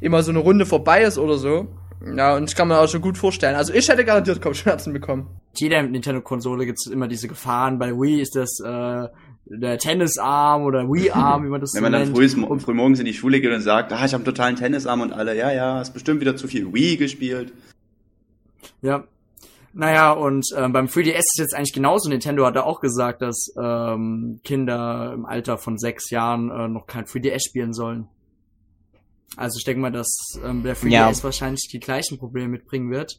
[0.00, 1.68] immer so eine Runde vorbei ist oder so.
[2.16, 3.56] Ja, und ich kann mir auch schon gut vorstellen.
[3.56, 5.28] Also ich hätte garantiert Kopfschmerzen bekommen.
[5.56, 7.78] jeder Nintendo-Konsole gibt es immer diese Gefahren.
[7.78, 9.08] Bei Wii ist das äh,
[9.46, 12.16] der Tennisarm oder Wii-Arm, wie man das Wenn so man dann nennt.
[12.16, 15.00] früh, früh morgens in die Schule geht und sagt, ah, ich habe einen totalen Tennisarm
[15.00, 17.52] und alle, ja, ja, hast bestimmt wieder zu viel Wii gespielt.
[18.82, 19.04] Ja.
[19.76, 22.08] Naja, und ähm, beim 3DS ist jetzt eigentlich genauso.
[22.08, 26.86] Nintendo hat da auch gesagt, dass ähm, Kinder im Alter von sechs Jahren äh, noch
[26.86, 28.06] kein 3DS spielen sollen.
[29.36, 31.12] Also ich denke mal, dass ähm, der 3DS Ja.
[31.24, 33.18] wahrscheinlich die gleichen Probleme mitbringen wird.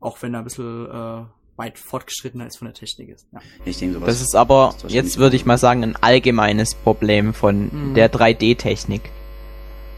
[0.00, 1.24] Auch wenn er ein bisschen äh,
[1.56, 3.26] weit fortgeschrittener ist von der Technik ist.
[3.32, 3.40] Ja.
[3.66, 4.06] Ich denke sowas.
[4.08, 7.94] Das ist aber, ist jetzt würde ich mal sagen, ein allgemeines Problem von Mhm.
[7.94, 9.02] der 3D-Technik.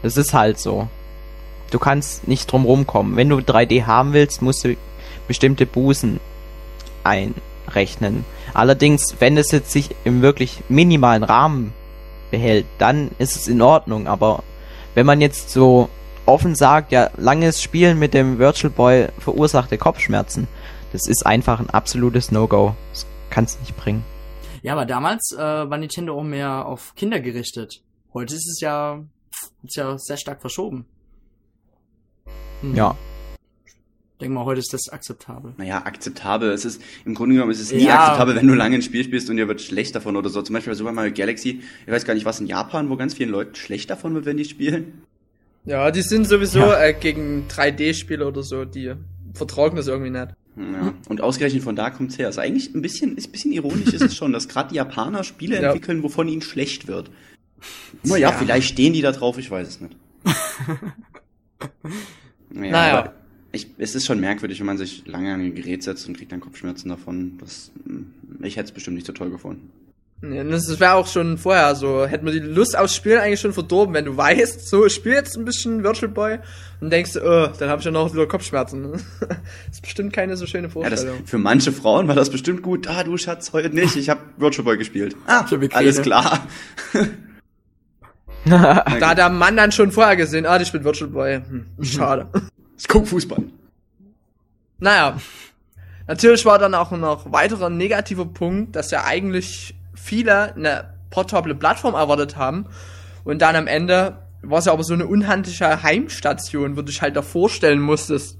[0.01, 0.89] Das ist halt so.
[1.71, 3.15] Du kannst nicht drum rumkommen.
[3.15, 4.75] Wenn du 3D haben willst, musst du
[5.29, 6.19] bestimmte Bußen
[7.03, 8.25] einrechnen.
[8.53, 11.71] Allerdings, wenn es jetzt sich im wirklich minimalen Rahmen
[12.31, 14.07] behält, dann ist es in Ordnung.
[14.07, 14.43] Aber
[14.95, 15.87] wenn man jetzt so
[16.25, 20.47] offen sagt, ja, langes Spielen mit dem Virtual Boy verursachte Kopfschmerzen,
[20.91, 22.75] das ist einfach ein absolutes No-Go.
[22.91, 24.03] Das kann's nicht bringen.
[24.63, 27.83] Ja, aber damals äh, war Nintendo auch mehr auf Kinder gerichtet.
[28.15, 28.99] Heute ist es ja,
[29.63, 30.85] ist ja sehr stark verschoben.
[32.61, 32.75] Hm.
[32.75, 32.95] Ja.
[34.19, 35.53] Ich denke mal, heute ist das akzeptabel.
[35.55, 36.51] Naja, akzeptabel.
[36.51, 37.99] Es ist, im Grunde genommen ist es nie Ja.
[38.03, 40.41] akzeptabel, wenn du lange ein Spiel spielst und dir wird schlecht davon oder so.
[40.41, 43.13] Zum Beispiel bei Super Mario Galaxy, ich weiß gar nicht, was in Japan, wo ganz
[43.13, 45.03] vielen Leuten schlecht davon wird, wenn die spielen.
[45.63, 46.81] Ja, die sind sowieso Ja.
[46.83, 48.91] äh, gegen 3D-Spiele oder so, die
[49.35, 50.27] vertragen das irgendwie nicht.
[50.57, 50.93] Ja.
[51.07, 52.27] Und ausgerechnet von da kommt's her.
[52.27, 55.23] Also eigentlich ein bisschen, ist ein bisschen ironisch ist es schon, dass gerade die Japaner
[55.23, 55.69] Spiele Ja.
[55.69, 57.09] entwickeln, wovon ihnen schlecht wird.
[58.03, 58.37] Naja, Tja.
[58.39, 59.95] vielleicht stehen die da drauf, ich weiß es nicht.
[62.49, 63.13] naja, Naja.
[63.51, 66.31] Ich, es ist schon merkwürdig, wenn man sich lange an ein Gerät setzt und kriegt
[66.31, 67.37] dann Kopfschmerzen davon.
[67.39, 69.71] Das, mm, ich hätte es bestimmt nicht so toll gefunden.
[70.21, 72.05] Ja, das wäre auch schon vorher so.
[72.05, 75.15] Hätte man die Lust aufs Spielen eigentlich schon verdorben, wenn du weißt, so, ich spiele
[75.15, 76.39] jetzt ein bisschen Virtual Boy
[76.81, 78.91] und denkst, oh, dann habe ich ja noch wieder Kopfschmerzen.
[78.91, 79.01] das
[79.71, 81.25] ist bestimmt keine so schöne Ja, das, Vorstellung.
[81.25, 82.87] für manche Frauen war das bestimmt gut.
[82.87, 83.95] Ah, du Schatz, heute nicht.
[83.95, 85.15] Ich habe Virtual Boy gespielt.
[85.25, 86.45] Ah, alles klar.
[88.45, 91.35] da hat der Mann dann schon vorher gesehen, ah, ich bin Virtual Boy.
[91.47, 92.27] Hm, schade.
[92.79, 93.43] Ich guck Fußball.
[94.79, 95.17] naja.
[96.07, 101.93] Natürlich war dann auch noch weiterer negativer Punkt, dass ja eigentlich viele eine portable Plattform
[101.93, 102.65] erwartet haben
[103.25, 107.01] und dann am Ende war es ja aber so eine unhandliche Heimstation, wo du dich
[107.01, 108.37] halt da vorstellen musstest.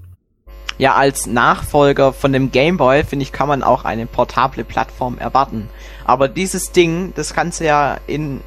[0.78, 5.18] Ja, als Nachfolger von dem Game Boy, finde ich, kann man auch eine portable Plattform
[5.18, 5.68] erwarten.
[6.06, 8.40] Aber dieses Ding, das kannst du ja in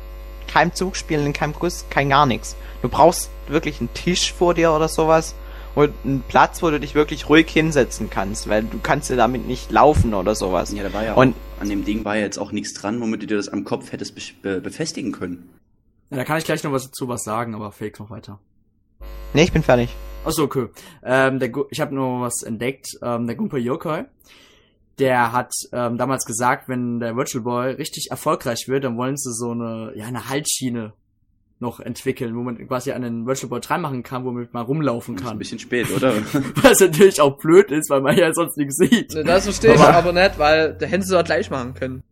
[0.48, 2.56] keinem Zug spielen, in keinem Guss, kein gar nichts.
[2.82, 5.36] Du brauchst wirklich einen Tisch vor dir oder sowas
[5.76, 9.48] und einen Platz, wo du dich wirklich ruhig hinsetzen kannst, weil du kannst ja damit
[9.48, 10.72] nicht laufen oder sowas.
[10.74, 13.00] Ja, da war ja Und- auch, an dem Ding war ja jetzt auch nichts dran,
[13.02, 15.50] womit du dir das am Kopf hättest be be befestigen können.
[16.10, 18.40] Ja, da kann ich gleich noch was dazu was sagen, aber Felix noch weiter.
[19.34, 19.90] Nee, ich bin fertig.
[20.26, 20.68] Achso, okay.
[21.04, 22.88] Ähm, der, ich habe nur was entdeckt.
[23.02, 24.04] Ähm, der Gunpei Yokoi,
[25.00, 29.34] der hat ähm, damals gesagt, wenn der Virtual Boy richtig erfolgreich wird, dann wollen sie
[29.34, 30.94] so eine, ja, eine Halsschiene
[31.60, 35.16] noch entwickeln, wo man quasi an den Virtual Boy dran machen kann, womit man rumlaufen
[35.16, 35.38] Das ist ein kann.
[35.40, 36.14] bisschen spät, oder?
[36.62, 39.14] Was natürlich auch blöd ist, weil man ja sonst nichts sieht.
[39.14, 42.04] Ne, Das verstehe ich Aber- aber nicht, weil da hätten sie doch gleich machen können.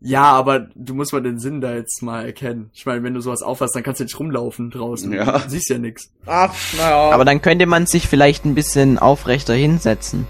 [0.00, 2.70] Ja, aber du musst mal den Sinn da jetzt mal erkennen.
[2.72, 5.12] Ich meine, wenn du sowas aufhast, dann kannst du nicht rumlaufen draußen.
[5.12, 5.38] Ja.
[5.40, 6.10] Du siehst ja nix.
[6.24, 7.10] Ah, naja.
[7.10, 10.26] Aber dann könnte man sich vielleicht ein bisschen aufrechter hinsetzen.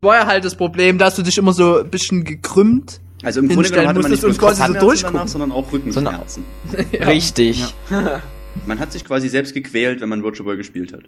[0.00, 3.00] war ja halt das Problem, dass du dich immer so ein bisschen gekrümmt.
[3.22, 5.14] Also im Grunde genommen hatte man nicht so Kopfschmerzen durchgucken.
[5.14, 6.44] danach, sondern auch Rückenschmerzen.
[6.92, 7.64] Richtig.
[8.66, 11.04] Man hat sich quasi selbst gequält, wenn man Virtual Boy gespielt hat.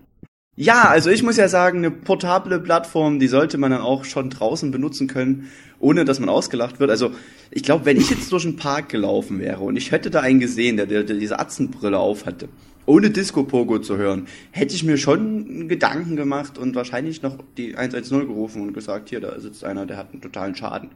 [0.54, 4.28] Ja, also ich muss ja sagen, eine portable Plattform, die sollte man dann auch schon
[4.28, 6.90] draußen benutzen können, ohne dass man ausgelacht wird.
[6.90, 7.12] Also
[7.50, 10.40] ich glaube, wenn ich jetzt durch einen Park gelaufen wäre und ich hätte da einen
[10.40, 12.48] gesehen, der, der, der diese Atzenbrille auf hatte,
[12.84, 18.26] ohne Disco-Pogo zu hören, hätte ich mir schon Gedanken gemacht und wahrscheinlich noch die 110
[18.26, 20.90] gerufen und gesagt, hier, da sitzt einer, der hat einen totalen Schaden.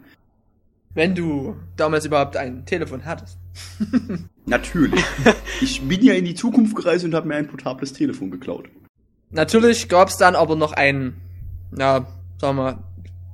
[0.96, 3.38] Wenn du damals überhaupt ein Telefon hattest.
[4.46, 5.04] Natürlich.
[5.60, 8.68] ich bin ja in die Zukunft gereist und habe mir ein portables Telefon geklaut.
[9.30, 11.14] Natürlich gab's dann aber noch ein,
[11.78, 12.06] ja,
[12.40, 12.82] sagen wir,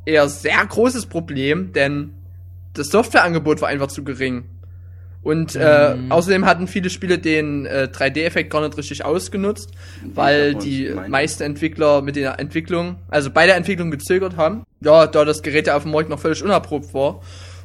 [0.04, 2.14] eher sehr großes Problem, denn
[2.74, 4.44] das Softwareangebot war einfach zu gering.
[5.22, 6.10] Und äh, Mhm.
[6.10, 9.70] außerdem hatten viele Spiele den äh, 3D-Effekt gar nicht richtig ausgenutzt,
[10.14, 14.64] weil die meisten Entwickler mit der Entwicklung, also bei der Entwicklung gezögert haben.
[14.80, 17.20] Ja, da das Gerät ja auf dem Markt noch völlig unerprobt war.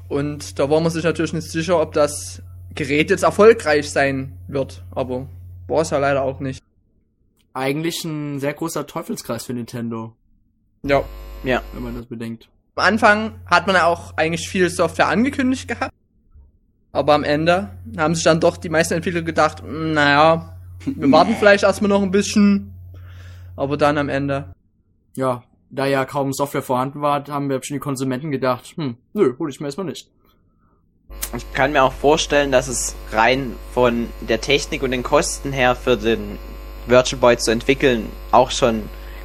[0.10, 2.41] Und da war man sich natürlich nicht sicher, ob das
[2.76, 4.84] Gerät jetzt erfolgreich sein wird.
[4.91, 5.28] Aber
[5.67, 6.63] war es ja leider auch nicht.
[7.54, 10.13] Eigentlich ein sehr großer Teufelskreis für Nintendo,
[10.84, 11.04] Ja.
[11.43, 11.62] Ja.
[11.74, 12.50] wenn man das bedenkt.
[12.76, 15.91] Am Anfang hat man ja auch eigentlich viel Software angekündigt gehabt.
[16.91, 21.36] Aber am Ende haben sich dann doch die meisten Entwickler gedacht, "Mm, naja, wir warten
[21.38, 22.74] vielleicht erstmal noch ein bisschen.
[23.56, 24.54] Aber dann am Ende.
[25.15, 29.34] Ja, da ja kaum Software vorhanden war, haben wir schon die Konsumenten gedacht, hm, nö,
[29.38, 30.10] hol ich mir erstmal nicht.
[31.36, 35.76] Ich kann mir auch vorstellen, dass es rein von der Technik und den Kosten her
[35.76, 36.38] für den
[36.86, 38.84] Virtual Boy zu entwickeln auch schon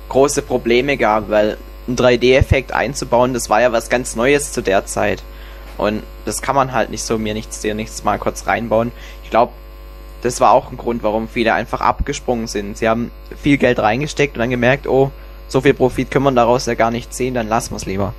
[0.09, 4.87] große Probleme gab, weil ein 3D-Effekt einzubauen, das war ja was ganz Neues zu der
[4.87, 5.23] Zeit.
[5.79, 8.93] Und das kann man halt nicht so mir nichts dir nichts mal kurz reinbauen.
[9.25, 9.53] Ich glaube,
[10.23, 12.79] das war auch ein Grund, warum viele einfach abgesprungen sind.
[12.79, 15.11] Sie haben viel Geld reingesteckt und dann gemerkt, oh,
[15.53, 18.15] so viel Profit können wir daraus ja gar nicht sehen, dann lassen wir es lieber.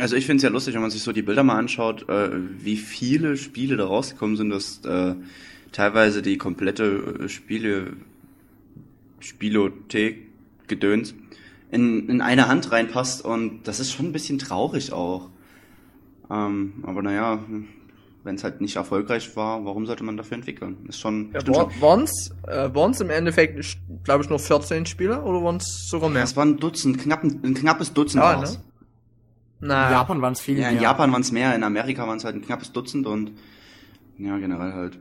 [0.00, 2.30] Also ich finde es ja lustig, wenn man sich so die Bilder mal anschaut, äh,
[2.58, 5.14] wie viele Spiele da rausgekommen sind, dass äh,
[5.70, 7.92] teilweise die komplette äh, Spiele
[9.20, 10.26] Spielothek
[10.66, 11.14] Gedöns
[11.70, 15.30] in, in eine Hand reinpasst und das ist schon ein bisschen traurig auch.
[16.28, 17.38] Ähm, aber naja,
[18.26, 20.76] wenn es halt nicht erfolgreich war, warum sollte man dafür entwickeln?
[20.88, 25.88] Ist schon, Ja, waren's, äh, waren's im Endeffekt, glaube ich, nur 14 Spieler oder waren's
[25.88, 26.24] sogar mehr?
[26.24, 28.54] Es war ein Dutzend, knapp, ein, ein knappes Dutzend Ja, war's.
[28.54, 28.60] ne?
[29.60, 30.82] In Na, Japan waren es viele Ja, in mehr.
[30.82, 33.32] Japan waren es mehr, in Amerika waren es halt ein knappes Dutzend und
[34.18, 34.98] ja, generell halt.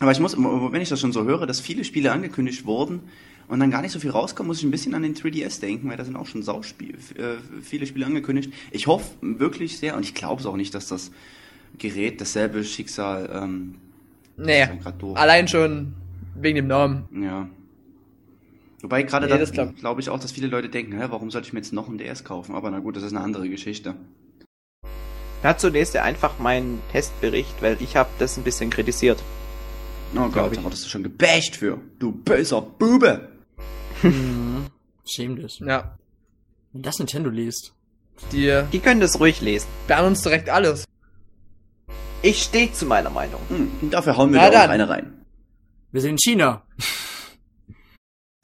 [0.00, 3.02] Aber ich muss, wenn ich das schon so höre, dass viele Spiele angekündigt wurden
[3.48, 5.88] und dann gar nicht so viel rauskommt, muss ich ein bisschen an den 3DS denken,
[5.88, 8.52] weil da sind auch schon Sauspiel, äh, viele Spiele angekündigt.
[8.70, 11.10] Ich hoffe wirklich sehr und ich glaube es auch nicht, dass das
[11.76, 13.74] Gerät dasselbe Schicksal, ähm,
[14.36, 14.70] nee, ja
[15.14, 15.94] allein schon
[16.34, 17.08] wegen dem Namen.
[17.22, 17.48] Ja.
[18.80, 21.30] Wobei gerade Nee, da das glaub- glaube ich auch, dass viele Leute denken, hä, warum
[21.30, 22.54] sollte ich mir jetzt noch ein DS kaufen?
[22.54, 23.94] Aber na gut, das ist eine andere Geschichte.
[25.42, 29.22] Dazu lest ihr einfach meinen Testbericht, weil ich habe das ein bisschen kritisiert.
[30.16, 30.58] Oh Gott, ich.
[30.58, 31.78] da wurdest du schon gebasht für.
[31.98, 33.28] Du böser Bube!
[34.02, 34.66] Mhm.
[35.06, 35.58] Schäm dich.
[35.60, 35.96] Ja,
[36.72, 37.72] Wenn das Nintendo liest.
[38.32, 39.66] die Die können das ruhig lesen.
[39.84, 40.84] sperren uns direkt alles.
[42.20, 43.40] Ich stehe zu meiner Meinung.
[43.48, 45.12] Hm, dafür hauen wir Na da eine rein.
[45.92, 46.62] Wir sind in China.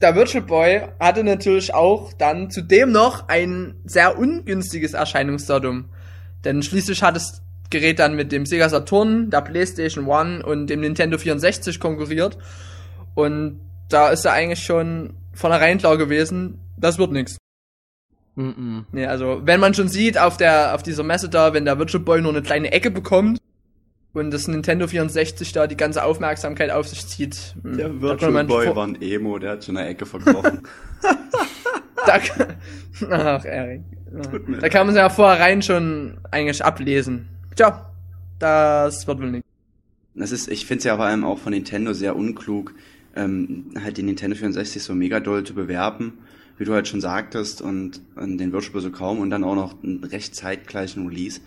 [0.01, 5.89] Der Virtual Boy hatte natürlich auch dann zudem noch ein sehr ungünstiges Erscheinungsdatum.
[6.43, 10.81] Denn schließlich hat das Gerät dann mit dem Sega Saturn, der PlayStation One und dem
[10.81, 12.37] Nintendo 64 konkurriert.
[13.13, 13.59] Und
[13.89, 17.37] da ist ja eigentlich schon vornherein klar gewesen, das wird nix.
[18.35, 18.85] Mhm.
[18.91, 22.03] Nee, also wenn man schon sieht auf der auf dieser Messe da, wenn der Virtual
[22.03, 23.39] Boy nur eine kleine Ecke bekommt
[24.15, 28.87] und das Nintendo 64 da die ganze Aufmerksamkeit auf sich zieht, Der Virtual Boy war
[28.87, 30.61] ein Emo, der hat schon eine Ecke verkrochen.
[32.05, 32.19] da,
[33.09, 33.81] ach Erik,
[34.61, 37.27] da kann man ja vorherein schon eigentlich ablesen.
[37.55, 37.91] Tja,
[38.39, 39.45] das wird wohl nicht.
[40.13, 42.73] das ist, ich finde es ja vor allem auch von Nintendo sehr unklug,
[43.15, 46.19] ähm, halt den Nintendo 64 so mega doll zu bewerben,
[46.57, 49.55] wie du halt schon sagtest, und, und den Virtual Boy so kaum und dann auch
[49.55, 51.41] noch einen recht zeitgleichen Release.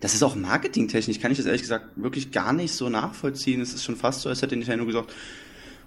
[0.00, 3.60] Das ist auch marketingtechnisch, kann ich das ehrlich gesagt wirklich gar nicht so nachvollziehen.
[3.60, 5.12] Es ist schon fast so, als hätte Nintendo gesagt,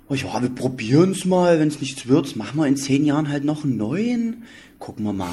[0.10, 3.44] oh ja, wir probieren's mal, wenn es nichts wird, machen wir in zehn Jahren halt
[3.46, 4.44] noch einen neuen.
[4.80, 5.30] Gucken wir mal.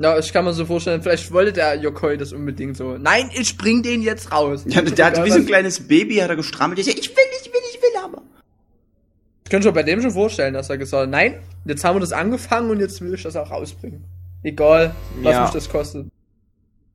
[0.00, 2.96] Ja, ich kann mir so vorstellen, vielleicht wollte der Yokoi das unbedingt so.
[2.98, 4.62] Nein, ich bring den jetzt raus.
[4.68, 6.78] Ja, der hat wie so ein kleines Baby, hat er gestrammelt.
[6.78, 8.22] Ich, ich will, ich will, ich will aber.
[9.44, 12.00] Ich könnte schon bei dem schon vorstellen, dass er gesagt hat, nein, jetzt haben wir
[12.00, 14.04] das angefangen und jetzt will ich das auch rausbringen.
[14.44, 15.42] Egal, was Ja.
[15.42, 16.06] mich das kostet.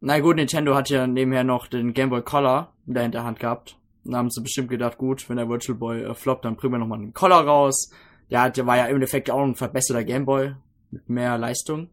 [0.06, 3.78] Na gut, Nintendo hat ja nebenher noch den Game Boy Color in der Hinterhand gehabt.
[4.04, 6.74] Und da haben sie bestimmt gedacht, gut, wenn der Virtual Boy äh, floppt, dann bringen
[6.74, 7.90] wir nochmal einen Color raus.
[8.30, 10.56] Der hat, der war ja im Endeffekt auch ein verbesserter Game Boy.
[10.92, 11.88] Mit mehr Leistung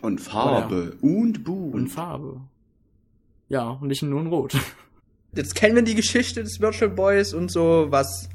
[0.00, 1.72] Und Farbe und Boom.
[1.74, 2.40] und Farbe.
[3.50, 4.56] Ja, und nicht nur in Rot.
[5.36, 8.30] Jetzt kennen wir die Geschichte des Virtual Boys und so, was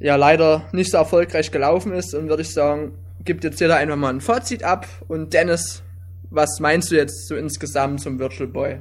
[0.00, 2.16] ja leider nicht so erfolgreich gelaufen ist.
[2.16, 4.88] Und würde ich sagen, gibt jetzt jeder einfach mal ein Fazit ab.
[5.06, 5.84] Und Dennis,
[6.32, 8.80] was meinst du jetzt so insgesamt zum Virtual Boy?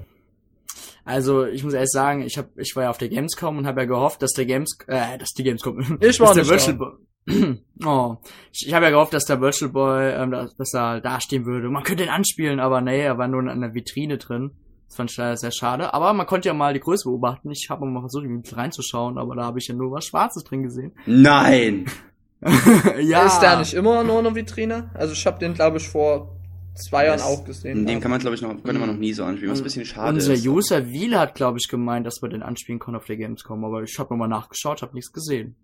[1.03, 3.81] Also, ich muss ehrlich sagen, ich hab, ich war ja auf der Gamescom und habe
[3.81, 6.91] ja gehofft, dass der Games, äh, dass die Gamescom, Ich war dass der Virtual Boy,
[7.85, 8.17] oh,
[8.51, 11.69] ich, ich habe ja gehofft, dass der Virtual Boy, ähm, dass, dass er dastehen würde.
[11.69, 14.51] Man könnte ihn anspielen, aber nee, er war nur in einer Vitrine drin.
[14.87, 15.93] Das fand ich leider sehr schade.
[15.93, 17.49] Aber man konnte ja mal die Größe beobachten.
[17.51, 20.43] Ich habe mal versucht, ein bisschen reinzuschauen, aber da habe ich ja nur was Schwarzes
[20.43, 20.91] drin gesehen.
[21.05, 21.85] Nein.
[22.99, 23.25] ja.
[23.25, 24.89] Ist der nicht immer nur in der Vitrine?
[24.95, 26.40] Also ich habe den, glaube ich, vor
[26.84, 28.02] zwei Jahren auch gesehen In dem haben.
[28.02, 30.13] kann man, glaube ich, noch, konnte man noch nie so anspielen, was ein bisschen schade
[30.13, 30.48] Unser ist.
[30.48, 33.84] User Wiele hat, glaube ich, gemeint, dass man den anspielen kann auf der Gamescom, aber
[33.84, 35.56] ich habe nochmal nachgeschaut, habe nichts gesehen.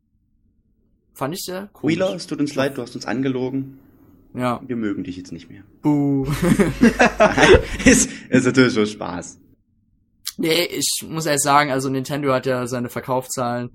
[1.13, 1.91] Fand ich sehr cool.
[1.91, 3.79] Wheeler, es tut uns leid, du hast uns angelogen.
[4.35, 4.61] Ja.
[4.65, 5.63] Wir mögen dich jetzt nicht mehr.
[5.81, 6.27] Buh.
[7.85, 9.39] ist, ist natürlich schon Spaß.
[10.37, 13.71] nee, ich muss ehrlich sagen, also Nintendo hat ja seine Verkaufszahlen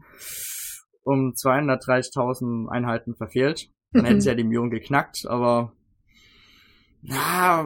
[1.05, 3.69] um 230.000 Einheiten verfehlt.
[3.93, 5.73] Dann hätten sie ja die Million geknackt, aber
[7.03, 7.65] na,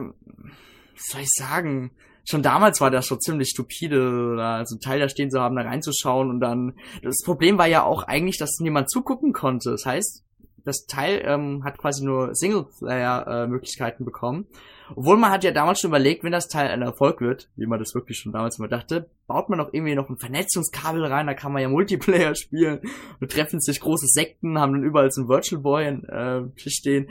[0.93, 1.91] was soll ich sagen?
[2.29, 5.55] Schon damals war das schon ziemlich stupide, da so einen Teil da stehen zu haben,
[5.55, 6.73] da reinzuschauen und dann.
[7.01, 9.71] Das Problem war ja auch eigentlich, dass niemand zugucken konnte.
[9.71, 10.23] Das heißt,
[10.65, 14.47] das Teil ähm, hat quasi nur Singleplayer-Möglichkeiten bekommen.
[14.95, 17.79] Obwohl man hat ja damals schon überlegt, wenn das Teil ein Erfolg wird, wie man
[17.79, 21.33] das wirklich schon damals immer dachte, baut man doch irgendwie noch ein Vernetzungskabel rein, da
[21.33, 22.81] kann man ja Multiplayer spielen
[23.19, 27.09] und treffen sich große Sekten, haben dann überall so einen Virtual Boy äh, stehen.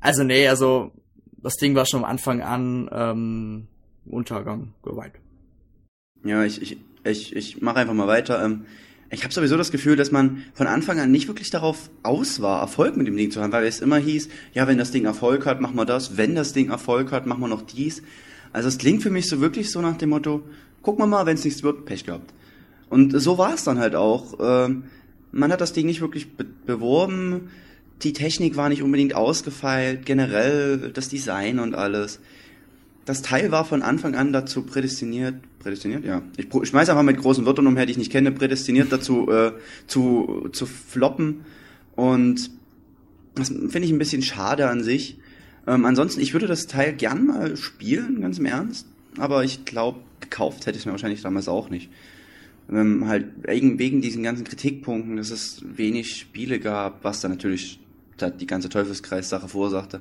[0.00, 0.92] Also nee, also
[1.44, 3.66] das Ding war schon am Anfang an ähm,
[4.06, 5.12] Untergang geweiht.
[6.24, 8.42] Ja, ich, ich, ich, ich mache einfach mal weiter.
[8.42, 8.64] Ähm,
[9.10, 12.60] ich habe sowieso das Gefühl, dass man von Anfang an nicht wirklich darauf aus war,
[12.60, 15.44] Erfolg mit dem Ding zu haben, weil es immer hieß, ja, wenn das Ding Erfolg
[15.44, 18.02] hat, machen wir das, wenn das Ding Erfolg hat, machen wir noch dies.
[18.52, 20.42] Also es klingt für mich so wirklich so nach dem Motto,
[20.80, 22.32] gucken wir mal, wenn es nichts wird, Pech gehabt.
[22.88, 24.38] Und so war es dann halt auch.
[24.40, 24.84] Ähm,
[25.30, 27.50] man hat das Ding nicht wirklich be beworben,
[28.02, 32.20] die Technik war nicht unbedingt ausgefeilt, generell das Design und alles
[33.04, 36.22] das Teil war von Anfang an dazu prädestiniert, prädestiniert, ja.
[36.36, 39.52] Ich schmeiß einfach mit großen Wörtern umher, die ich nicht kenne, prädestiniert dazu äh,
[39.86, 41.44] zu, zu floppen.
[41.96, 42.50] Und
[43.34, 45.18] das finde ich ein bisschen schade an sich.
[45.66, 48.86] Ähm, ansonsten, ich würde das Teil gern mal spielen, ganz im Ernst.
[49.18, 51.90] Aber ich glaube, gekauft hätte ich es mir wahrscheinlich damals auch nicht.
[52.70, 57.80] Ähm, halt wegen, wegen diesen ganzen Kritikpunkten, dass es wenig Spiele gab, was dann natürlich
[58.40, 60.00] die ganze Teufelskreis-Sache verursachte.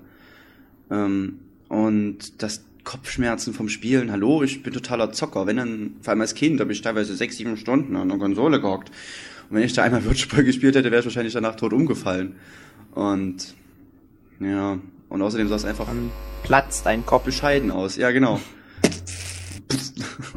[0.89, 5.47] Ähm, und das Kopfschmerzen vom Spielen, hallo, ich bin totaler Zocker.
[5.47, 8.59] Wenn dann, vor allem als Kind, habe ich teilweise sechs, sieben Stunden an der Konsole
[8.59, 8.91] gehockt.
[9.49, 12.35] Und wenn ich da einmal Virtual gespielt hätte, wäre ich wahrscheinlich danach tot umgefallen.
[12.93, 13.55] Und
[14.39, 16.11] ja, und außerdem sah es einfach Dann
[16.43, 17.23] platzt ein Kopf.
[17.23, 17.95] bescheiden aus.
[17.97, 18.39] Ja, genau.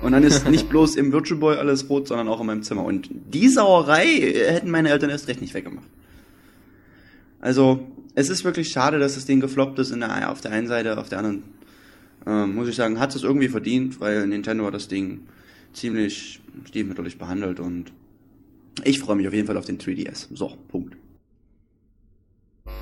[0.07, 2.85] Und dann ist nicht bloß im Virtual Boy alles rot, sondern auch in meinem Zimmer.
[2.85, 5.88] Und die Sauerei hätten meine Eltern erst recht nicht weggemacht.
[7.40, 10.69] Also, es ist wirklich schade, dass das Ding gefloppt ist in der, auf der einen
[10.69, 11.42] Seite, auf der anderen,
[12.25, 15.23] ähm, muss ich sagen, hat es irgendwie verdient, weil Nintendo hat das Ding
[15.73, 17.90] ziemlich stiefmütterlich behandelt und
[18.85, 20.29] ich freue mich auf jeden Fall auf den 3DS.
[20.33, 20.97] So, Punkt.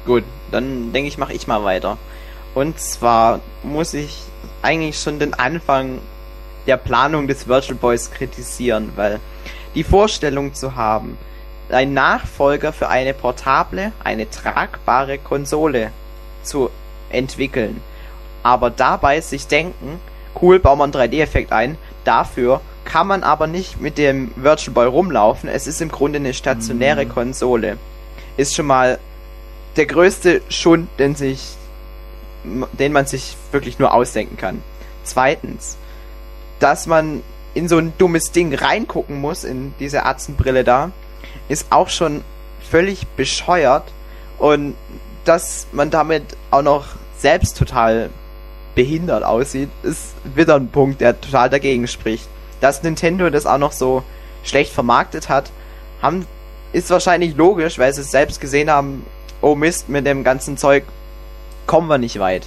[0.04, 1.96] Gut, dann denke ich, mache ich mal weiter.
[2.54, 4.14] Und zwar muss ich
[4.60, 6.00] eigentlich schon den Anfang
[6.66, 9.20] der Planung des Virtual Boys kritisieren, weil
[9.74, 11.18] die Vorstellung zu haben,
[11.70, 15.90] ein Nachfolger für eine portable, eine tragbare Konsole
[16.42, 16.70] zu
[17.10, 17.80] entwickeln,
[18.42, 19.98] aber dabei sich denken,
[20.40, 24.86] cool, bauen wir einen 3D-Effekt ein, dafür kann man aber nicht mit dem Virtual Boy
[24.86, 27.78] rumlaufen, es ist im Grunde eine stationäre Konsole.
[28.36, 28.98] Ist schon mal
[29.76, 31.56] der größte Schund, den sich,
[32.44, 34.62] den man sich wirklich nur ausdenken kann.
[35.02, 35.78] Zweitens,
[36.60, 37.22] dass man
[37.54, 40.90] in so ein dummes Ding reingucken muss, in diese Atzenbrille da,
[41.48, 42.22] ist auch schon
[42.70, 43.84] völlig bescheuert
[44.38, 44.74] und
[45.24, 46.86] dass man damit auch noch
[47.16, 48.10] selbst total
[48.74, 52.28] behindert aussieht, ist wieder ein Punkt, der total dagegen spricht.
[52.60, 54.02] Dass Nintendo das auch noch so
[54.42, 55.50] schlecht vermarktet hat,
[56.02, 56.26] haben,
[56.72, 59.06] ist wahrscheinlich logisch, weil sie es selbst gesehen haben,
[59.40, 60.84] oh Mist, mit dem ganzen Zeug
[61.66, 62.46] kommen wir nicht weit.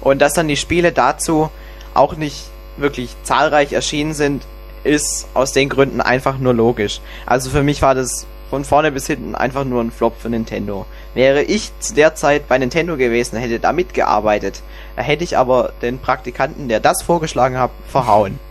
[0.00, 1.50] Und dass dann die Spiele dazu
[1.94, 2.46] auch nicht
[2.80, 4.44] wirklich zahlreich erschienen sind,
[4.84, 7.00] ist aus den Gründen einfach nur logisch.
[7.26, 10.84] Also für mich war das von vorne bis hinten einfach nur ein Flop für Nintendo.
[11.14, 14.62] Wäre ich zu der Zeit bei Nintendo gewesen, hätte da mitgearbeitet,
[14.96, 18.38] da hätte ich aber den Praktikanten, der das vorgeschlagen hat, verhauen.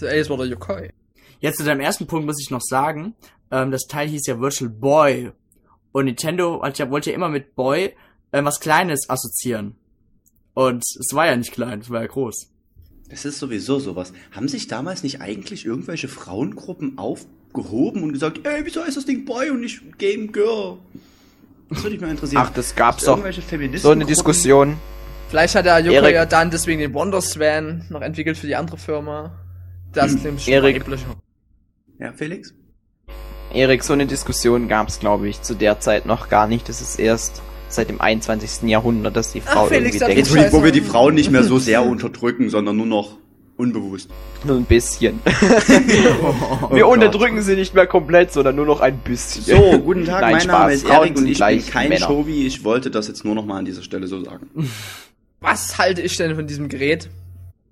[0.00, 0.88] Der Ace war der Yokoi.
[1.38, 3.14] Jetzt zu deinem ersten Punkt muss ich noch sagen,
[3.52, 5.30] ähm, das Teil hieß ja Virtual Boy.
[5.92, 7.94] Und Nintendo hat ja, wollte ja immer mit Boy
[8.32, 9.76] ähm, was Kleines assoziieren.
[10.54, 12.51] Und es war ja nicht klein, es war ja groß.
[13.08, 14.12] Das ist sowieso sowas.
[14.30, 19.24] Haben sich damals nicht eigentlich irgendwelche Frauengruppen aufgehoben und gesagt, ey, wieso heißt das Ding
[19.24, 20.78] Boy und nicht Game Girl?
[21.68, 22.42] Das würde mich mal interessieren.
[22.44, 23.18] Ach, das gab's doch.
[23.76, 24.76] So eine Diskussion.
[25.28, 28.76] Vielleicht hat der Erik- ja dann deswegen den Wonder Swan noch entwickelt für die andere
[28.76, 29.32] Firma.
[29.92, 30.84] Das ist nämlich Erik-.
[31.98, 32.54] Ja, Felix?
[33.54, 36.68] Erik, so eine Diskussion gab's, glaube ich, zu der Zeit noch gar nicht.
[36.68, 37.42] Das ist erst
[37.74, 38.68] seit dem 21.
[38.68, 40.34] Jahrhundert, dass die Frau Ach, Felix, irgendwie denkt.
[40.34, 43.18] Jetzt, wo, wir die Frauen nicht mehr so sehr unterdrücken, sondern nur noch
[43.56, 44.10] unbewusst.
[44.44, 45.20] Nur ein bisschen.
[46.64, 46.94] Oh Wir Gott.
[46.94, 49.42] unterdrücken sie nicht mehr komplett, sondern nur noch ein bisschen.
[49.42, 50.52] So, guten Tag, Nein, mein Spaß.
[50.52, 52.06] Name ist Frauen Erik und ich bin kein Männer.
[52.06, 52.46] Shovi.
[52.46, 54.48] Ich wollte das jetzt nur noch mal an dieser Stelle so sagen.
[55.40, 57.08] was halte ich denn von diesem Gerät?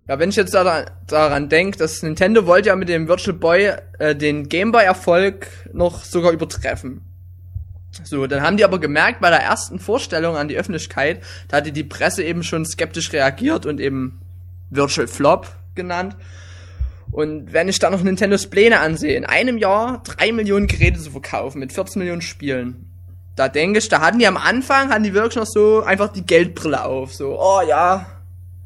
[0.08, 3.72] Ja, wenn ich jetzt daran, daran denke, dass Nintendo wollte ja mit dem Virtual Boy
[3.98, 7.02] äh, den Game Boy Erfolg noch sogar übertreffen.
[8.04, 11.72] So, dann haben die aber gemerkt, bei der ersten Vorstellung an die Öffentlichkeit, da hatte
[11.72, 14.20] die Presse eben schon skeptisch reagiert und eben
[14.70, 16.16] Virtual Flop genannt.
[17.10, 21.10] Und wenn ich da noch Nintendos Pläne ansehe, in einem Jahr drei Millionen Geräte zu
[21.10, 22.86] verkaufen mit 14 Millionen Spielen,
[23.34, 26.24] da denke ich, da hatten die am Anfang, hatten die wirklich noch so einfach die
[26.24, 27.14] Geldbrille auf.
[27.14, 28.06] So, oh ja,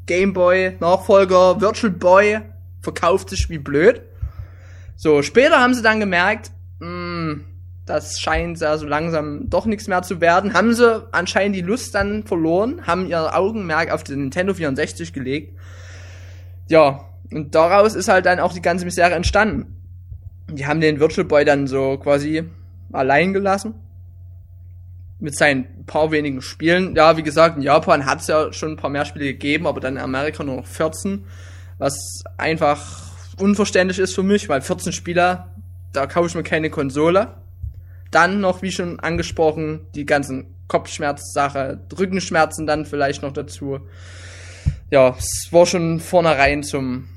[0.06, 2.40] Game Boy, Nachfolger, Virtual Boy,
[2.82, 4.02] verkauft sich wie blöd.
[4.96, 6.50] So, später haben sie dann gemerkt,
[7.86, 10.54] das scheint ja so langsam doch nichts mehr zu werden.
[10.54, 15.58] Haben sie anscheinend die Lust dann verloren, haben ihr Augenmerk auf den Nintendo 64 gelegt.
[16.68, 19.76] Ja, und daraus ist halt dann auch die ganze Misere entstanden.
[20.50, 22.44] Die haben den Virtual Boy dann so quasi
[22.92, 23.74] allein gelassen.
[25.20, 26.94] Mit seinen paar wenigen Spielen.
[26.94, 29.80] Ja, wie gesagt, in Japan hat es ja schon ein paar mehr Spiele gegeben, aber
[29.80, 31.24] dann in Amerika nur noch 14.
[31.78, 33.02] Was einfach
[33.38, 35.54] unverständlich ist für mich, weil 14 Spieler,
[35.92, 37.34] da kaufe ich mir keine Konsole.
[38.14, 43.80] Dann noch, wie schon angesprochen, die ganzen Kopfschmerzsache, Rückenschmerzen dann vielleicht noch dazu.
[44.88, 47.08] Ja, es war schon vornherein zum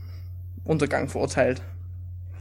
[0.64, 1.62] Untergang verurteilt.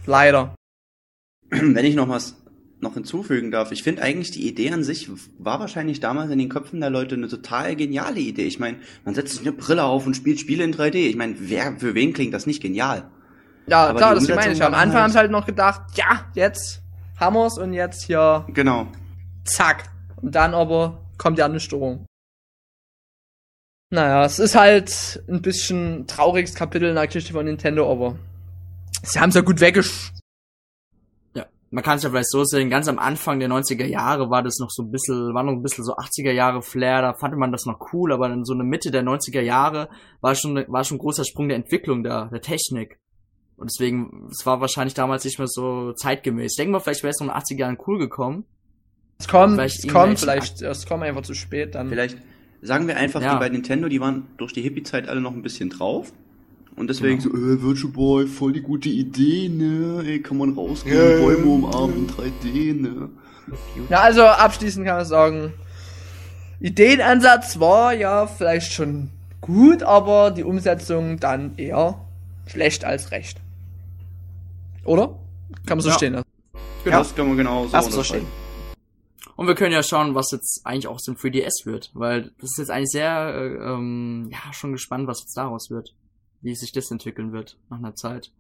[0.07, 0.55] Leider.
[1.51, 2.37] Wenn ich noch was
[2.81, 6.49] noch hinzufügen darf, ich finde eigentlich die Idee an sich war wahrscheinlich damals in den
[6.49, 8.45] Köpfen der Leute eine total geniale Idee.
[8.45, 10.95] Ich meine, man setzt sich eine Brille auf und spielt Spiele in 3D.
[10.95, 13.11] Ich meine, wer für wen klingt das nicht genial?
[13.67, 14.63] Ja, Aber klar, das meine ich.
[14.63, 16.83] Am Anfang halt- haben sie halt noch gedacht, ja, jetzt
[17.19, 18.87] wir's und jetzt hier, Genau.
[19.45, 19.91] zack.
[20.23, 22.07] Und dann aber kommt ja eine Störung.
[23.91, 28.17] Naja, es ist halt ein bisschen trauriges Kapitel in der Geschichte von Nintendo, aber
[29.03, 30.13] sie haben es ja gut weggesch...
[31.35, 34.43] Ja, man kann es ja vielleicht so sehen, ganz am Anfang der 90er Jahre war
[34.43, 37.37] das noch so ein bisschen, war noch ein bisschen so 80er Jahre Flair, da fand
[37.37, 39.89] man das noch cool, aber dann so eine Mitte der 90er Jahre
[40.21, 42.99] war schon, war schon ein großer Sprung der Entwicklung da, der Technik.
[43.57, 46.53] Und deswegen, es war wahrscheinlich damals nicht mehr so zeitgemäß.
[46.53, 48.45] Ich denke mal, vielleicht wäre es noch in den 80er Jahren cool gekommen.
[49.19, 51.89] Es kommt, Vielleicht es kommt, vielleicht, es kommt einfach zu spät dann.
[51.89, 52.19] Vielleicht
[52.61, 53.33] sagen wir einfach, Ja.
[53.35, 56.13] die bei Nintendo, die waren durch die Hippie-Zeit alle noch ein bisschen drauf.
[56.77, 57.35] Und deswegen Genau.
[57.35, 60.03] so, äh, Virtual Boy, voll die gute Idee, ne?
[60.07, 61.25] Ey, kann man rausgehen, Ja.
[61.25, 63.09] Bäume umarmen in 3D, ne?
[63.89, 65.55] Ja, also abschließend kann man sagen,
[66.61, 71.99] Ideenansatz war ja vielleicht schon gut, aber die Umsetzung dann eher
[72.47, 73.41] schlecht als recht.
[74.87, 75.19] Oder?
[75.67, 75.95] Kann man so Ja.
[75.95, 76.27] stehen lassen.
[76.85, 76.99] Genau.
[76.99, 78.27] Das können wir genau so so unterschreiben.
[79.37, 82.51] Und wir können ja schauen, was jetzt eigentlich auch so ein 3DS wird, weil das
[82.53, 85.95] ist jetzt eigentlich sehr, äh, ähm, ja, schon gespannt, was jetzt daraus wird,
[86.41, 88.31] wie sich das entwickeln wird nach einer Zeit.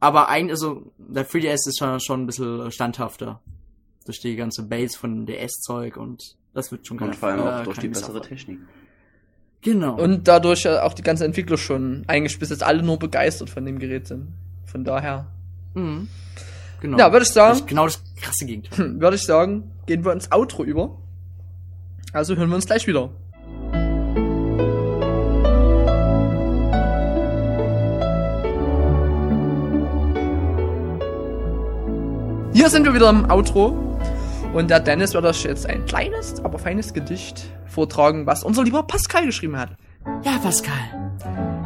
[0.00, 3.40] Aber ein, also der 3DS ist schon, schon ein bisschen standhafter
[4.04, 7.64] durch die ganze Base von DS-Zeug und das wird schon Und vor allem auch äh,
[7.64, 8.28] durch die bessere Misserfolg.
[8.28, 8.58] Technik.
[9.62, 9.96] Genau.
[10.00, 13.78] Und dadurch auch die ganze Entwickler schon eigentlich bis jetzt alle nur begeistert von dem
[13.78, 14.28] Gerät sind.
[14.66, 15.26] Von daher,
[15.74, 16.08] mhm.
[16.80, 16.98] genau.
[16.98, 17.50] Ja, würde ich sagen.
[17.50, 19.00] Das ist genau das krasse Gegenteil.
[19.00, 20.96] würde ich sagen, gehen wir ins Outro über.
[22.12, 23.10] Also hören wir uns gleich wieder.
[32.54, 33.98] Hier sind wir wieder im Outro.
[34.54, 38.84] Und der Dennis wird euch jetzt ein kleines, aber feines Gedicht vortragen, was unser lieber
[38.84, 39.70] Pascal geschrieben hat.
[40.22, 40.72] Ja, Pascal.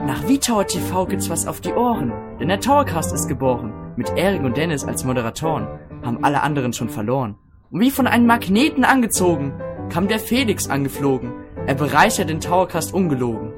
[0.07, 2.13] Nach V-Tower TV gibt's was auf die Ohren.
[2.41, 3.88] Denn der Towercast ist geboren.
[3.99, 5.67] Mit Erik und Dennis als Moderatoren.
[6.05, 7.35] Haben alle anderen schon verloren.
[7.73, 11.33] Und wie von einem Magneten angezogen, kam der Felix angeflogen.
[11.67, 13.53] Er bereichert den Towercast ungelogen.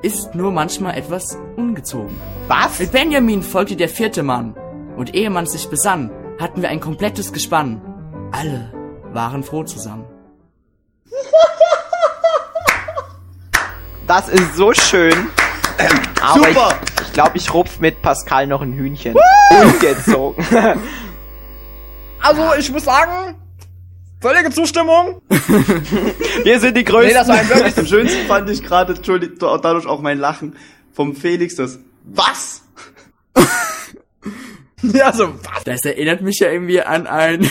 [0.00, 2.16] Ist nur manchmal etwas ungezogen.
[2.48, 2.78] Was?
[2.78, 4.54] Mit Benjamin folgte der vierte Mann.
[4.96, 6.10] Und ehe man sich besann,
[6.40, 7.82] hatten wir ein komplettes Gespann.
[8.32, 8.72] Alle
[9.12, 10.06] waren froh zusammen.
[14.06, 15.28] Das ist so schön.
[16.22, 16.93] Aber Super!
[17.14, 19.16] Glaube, ich rupf mit Pascal noch ein Hühnchen.
[19.50, 20.44] Ungezogen.
[22.26, 23.36] Also, ich muss sagen,
[24.18, 25.20] völlige Zustimmung.
[25.28, 27.08] Wir sind die Größten.
[27.08, 30.56] Nee, das war ein wirklich Am schönsten fand ich gerade, entschuldigt, dadurch auch mein Lachen
[30.90, 32.62] vom Felix, das Was?
[34.80, 35.64] Ja, so, was?
[35.64, 37.46] Das erinnert mich ja irgendwie an ein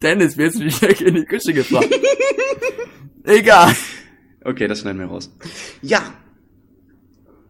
[0.00, 1.90] Dennis, wirst du dich direkt in die Küche gefahren.
[3.24, 3.76] Egal.
[4.42, 5.30] Okay, das schneiden wir raus.
[5.82, 6.02] Ja.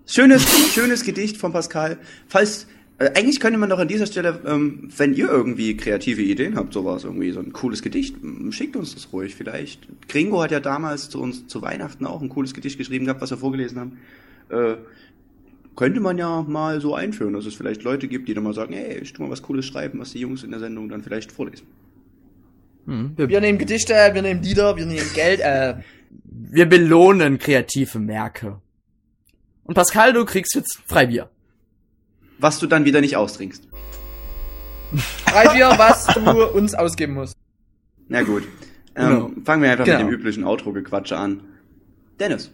[0.07, 1.99] Schönes, schönes Gedicht von Pascal.
[2.29, 2.67] Falls,
[2.99, 6.75] äh, eigentlich könnte man doch an dieser Stelle, ähm, wenn ihr irgendwie kreative Ideen habt,
[6.75, 8.17] sowas, irgendwie so ein cooles Gedicht,
[8.51, 9.89] schickt uns das ruhig vielleicht.
[10.09, 13.31] Gringo hat ja damals zu uns zu Weihnachten auch ein cooles Gedicht geschrieben gehabt, was
[13.31, 13.99] wir vorgelesen haben.
[14.51, 14.77] Äh,
[15.75, 18.75] könnte man ja mal so einführen, dass es vielleicht Leute gibt, die dann mal sagen,
[18.75, 21.33] hey, ich tu mal was Cooles schreiben, was die Jungs in der Sendung dann vielleicht
[21.33, 21.67] vorlesen.
[22.87, 25.77] Hm, wir, Wir nehmen Gedichte, wir nehmen Lieder, wir nehmen Geld, äh,
[26.25, 28.61] wir belohnen kreative Werke.
[29.65, 31.31] Und Pascal, du kriegst jetzt Freibier.
[32.39, 33.67] Was du dann wieder nicht austrinkst.
[34.97, 37.37] Freibier, was du uns ausgeben musst.
[38.09, 38.45] Na gut.
[38.97, 39.31] Ähm, Genau.
[39.45, 39.99] Fangen wir einfach Genau.
[40.01, 41.41] mit dem üblichen Outro-Gequatsche an.
[42.21, 42.51] Dennis.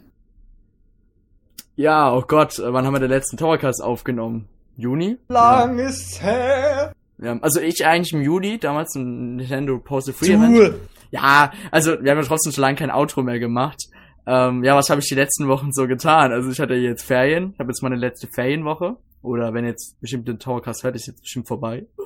[1.76, 4.48] Ja, oh Gott, äh, wann haben wir den letzten Towercast aufgenommen?
[4.76, 5.18] Juni?
[5.28, 6.92] Lang ist her.
[7.18, 10.74] Ja, also ich eigentlich im Juli, damals ein Nintendo Postal Free Event.
[11.11, 13.82] Ja, also wir haben ja trotzdem schon lange kein Outro mehr gemacht.
[14.26, 16.32] Ähm, ja, was habe ich die letzten Wochen so getan?
[16.32, 18.96] Also ich hatte jetzt Ferien, ich habe jetzt meine letzte Ferienwoche.
[19.22, 21.86] Oder wenn jetzt bestimmt den Towercast hört, ist jetzt bestimmt vorbei.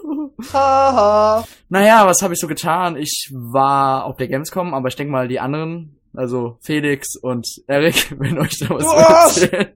[1.69, 2.97] Naja, was habe ich so getan?
[2.97, 8.15] Ich war auf der Gamescom, aber ich denke mal die anderen, also Felix und Erik,
[8.19, 9.69] wenn euch da was erzählen.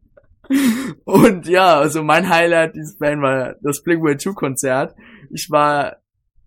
[1.04, 4.94] Und ja, also mein Highlight dieses Band war das Blink 2 Konzert.
[5.30, 5.98] Ich war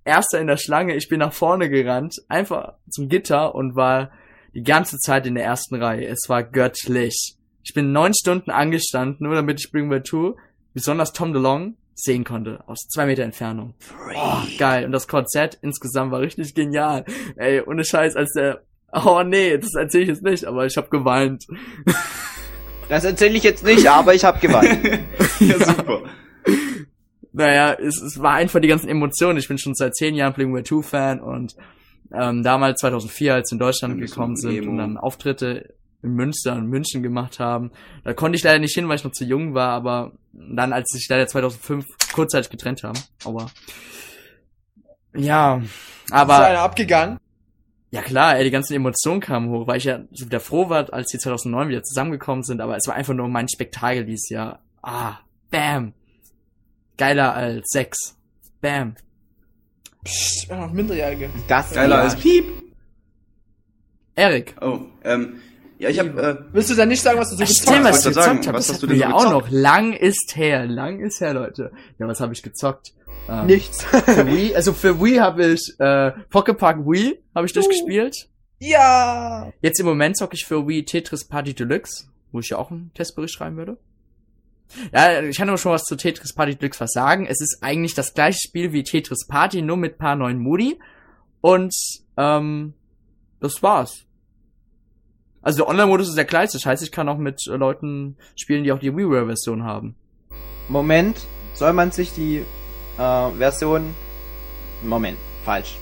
[0.03, 4.11] erster in der Schlange, ich bin nach vorne gerannt, einfach zum Gitter und war
[4.53, 6.07] die ganze Zeit in der ersten Reihe.
[6.07, 7.35] Es war göttlich.
[7.63, 10.33] Ich bin neun Stunden angestanden, nur damit ich Blink 2,
[10.73, 13.75] besonders Tom DeLong, sehen konnte, aus zwei Meter Entfernung.
[14.15, 14.85] Oh, geil.
[14.85, 17.05] Und das Konzert insgesamt war richtig genial.
[17.35, 20.89] Ey, ohne Scheiß, als der, oh nee, das erzähle ich jetzt nicht, aber ich habe
[20.89, 21.45] geweint.
[22.89, 24.85] Das erzähle ich jetzt nicht, aber ich habe geweint.
[25.39, 26.01] ja, super.
[27.31, 29.39] Naja, es, es war einfach die ganzen Emotionen.
[29.39, 31.55] Ich bin schon seit zehn Jahren Blink 2 Fan und
[32.13, 34.71] ähm, damals 2004, als wir in Deutschland gekommen sind Emo.
[34.71, 37.71] und dann Auftritte in Münster und München gemacht haben.
[38.03, 40.89] Da konnte ich leider nicht hin, weil ich noch zu jung war, aber dann, als
[40.89, 42.99] sich leider 2005 kurzzeitig getrennt haben.
[43.23, 43.51] Aber
[45.15, 47.17] ja, Ist aber einer abgegangen?
[47.91, 50.91] ja klar, ey, die ganzen Emotionen kamen hoch, weil ich ja so wieder froh war,
[50.93, 54.63] als die 2009 wieder zusammengekommen sind, aber es war einfach nur mein Spektakel dieses Jahr.
[54.81, 55.17] Ah,
[55.49, 55.93] bam.
[56.97, 58.17] Geiler als Sex.
[58.61, 58.95] Bam.
[60.03, 61.29] Psst, war noch Minderjährige.
[61.47, 62.01] Das Geiler ja.
[62.03, 62.45] als Piep.
[64.15, 64.55] Erik.
[64.61, 65.39] Oh, ähm,
[65.77, 67.95] ja, ich habe äh, Willst du dann nicht sagen, was du so gezockt Stimmt, was
[67.95, 67.99] hast?
[67.99, 69.51] ich wollte sagen, gezockt habe, was das hast du wir denn ja so auch gezockt?
[69.51, 69.59] noch.
[69.59, 71.71] Lang ist her, lang ist her, Leute.
[71.97, 72.93] Ja, was habe ich gezockt?
[73.29, 73.83] Ähm, Nichts.
[74.05, 78.27] Für Wii, also für Wii habe ich äh, Pocket Park Wii habe ich durchgespielt.
[78.59, 79.51] Ja.
[79.61, 82.91] Jetzt im Moment zocke ich für Wii Tetris Party Deluxe, wo ich ja auch einen
[82.93, 83.77] Testbericht schreiben würde.
[84.93, 87.25] Ja, ich kann aber schon was zu Tetris Party Deluxe was sagen.
[87.25, 90.79] Es ist eigentlich das gleiche Spiel wie Tetris Party, nur mit paar neuen Modi.
[91.41, 91.73] Und
[92.17, 92.73] ähm,
[93.39, 94.05] das war's.
[95.41, 96.53] Also der Online-Modus ist der gleiche.
[96.53, 99.95] Das heißt, ich kann auch mit äh, Leuten spielen, die auch die WiiWare-Version haben.
[100.69, 101.17] Moment,
[101.53, 102.45] soll man sich die
[102.97, 103.95] äh, Version...
[104.83, 105.77] Moment, falsch.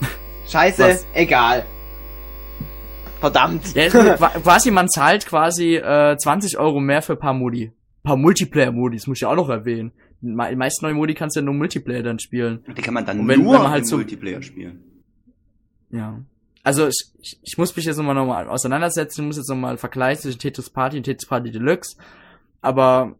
[0.48, 1.06] Scheiße, Was?
[1.12, 1.64] egal.
[3.20, 3.74] Verdammt.
[3.74, 7.72] Ja, quasi, man zahlt quasi äh, 20 Euro mehr für paar Modi.
[8.02, 9.92] Paar Multiplayer-Modi, das muss ich ja auch noch erwähnen.
[10.22, 12.64] Die me- meisten neuen Modi kannst du ja nur Multiplayer dann spielen.
[12.76, 14.82] die kann man dann wenn- nur wenn man halt so- Multiplayer spielen.
[15.90, 16.20] Ja.
[16.62, 20.22] Also ich, ich, ich muss mich jetzt nochmal nochmal auseinandersetzen, ich muss jetzt nochmal vergleichen
[20.22, 21.96] zwischen Tetris Party und Tetris Party Deluxe.
[22.60, 23.16] Aber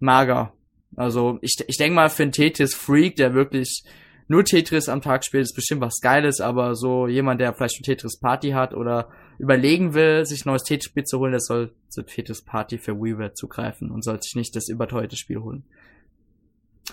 [0.00, 0.52] mager.
[0.96, 3.84] Also ich, ich denke mal für einen Tetris Freak, der wirklich
[4.28, 7.84] nur Tetris am Tag spielt, ist bestimmt was Geiles, aber so jemand, der vielleicht schon
[7.84, 9.08] Tetris Party hat oder
[9.38, 13.34] überlegen will, sich ein neues Tetris-Spiel zu holen, der soll zu Tetris Party für WiiWare
[13.34, 15.64] zugreifen und sollte sich nicht das überteuerte Spiel holen.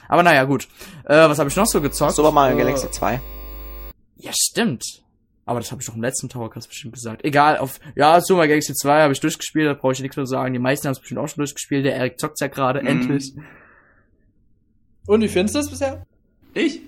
[0.08, 0.68] Aber naja, gut.
[1.06, 2.14] Äh, was habe ich noch so gezockt?
[2.16, 3.22] Super Mario äh, Galaxy 2.
[4.18, 4.84] ja, stimmt.
[5.46, 7.26] Aber das habe ich doch im letzten Towercast bestimmt gesagt.
[7.26, 10.54] Egal, auf ja, Super Galaxy 2 habe ich durchgespielt, da brauche ich nichts mehr sagen.
[10.54, 11.84] Die meisten haben es bestimmt auch schon durchgespielt.
[11.86, 12.88] Der Erik zockt's ja gerade, Mhm.
[12.88, 13.34] endlich.
[15.06, 16.06] Und wie findest du das bisher?
[16.54, 16.80] Ich?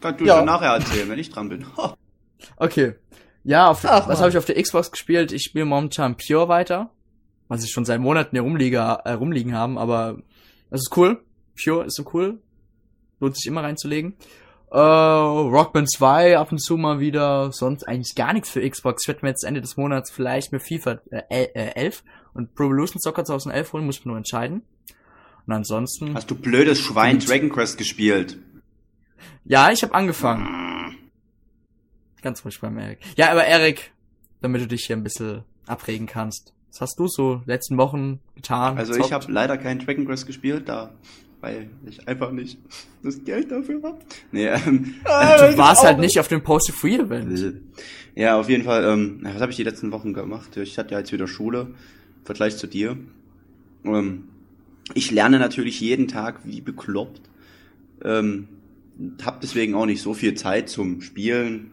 [0.00, 0.44] Kannst du Ja.
[0.44, 1.66] nachher erzählen, wenn ich dran bin.
[2.56, 2.94] Okay.
[3.44, 5.32] Ja, auf, Ach, was habe ich auf der Xbox gespielt?
[5.32, 6.90] Ich spiele momentan Pure weiter.
[7.48, 10.18] Was ich schon seit Monaten hier rumliege, äh, rumliegen haben, aber
[10.70, 11.22] das ist cool.
[11.62, 12.38] Pure ist so cool.
[13.20, 14.14] Lohnt sich immer reinzulegen.
[14.70, 17.50] Äh, Rockman 2 ab und zu mal wieder.
[17.52, 19.04] Sonst eigentlich gar nichts für Xbox.
[19.04, 22.64] Ich werde mir jetzt Ende des Monats vielleicht mit FIFA äh, äh, 11 und Pro
[22.64, 24.62] Evolution Soccer 2011 holen, muss ich mir nur entscheiden.
[25.46, 26.14] Und ansonsten...
[26.14, 28.36] Hast du blödes Schwein Dragon Quest gespielt?
[29.44, 30.96] Ja, ich habe angefangen.
[32.22, 32.98] Ganz ruhig beim Erik.
[33.16, 33.92] Ja, aber Erik,
[34.40, 36.52] damit du dich hier ein bisschen abregen kannst.
[36.70, 38.76] Was hast du so letzten Wochen getan?
[38.76, 39.06] Also gezockt?
[39.08, 40.92] ich habe leider keinen Dragon Quest gespielt, da
[41.40, 42.58] weil ich einfach nicht
[43.02, 43.98] das Geld dafür habe.
[44.32, 45.08] Nee, ähm, Du
[45.58, 47.60] warst halt nicht auf dem Post Free Event.
[48.14, 50.56] ja, auf jeden Fall, ähm, was habe ich die letzten Wochen gemacht?
[50.56, 52.96] Ich hatte ja jetzt wieder Schule, im Vergleich zu dir.
[53.84, 54.24] Ähm,
[54.94, 57.20] ich lerne natürlich jeden Tag wie bekloppt.
[58.04, 58.48] Ähm,
[59.24, 61.72] hab deswegen auch nicht so viel Zeit zum Spielen.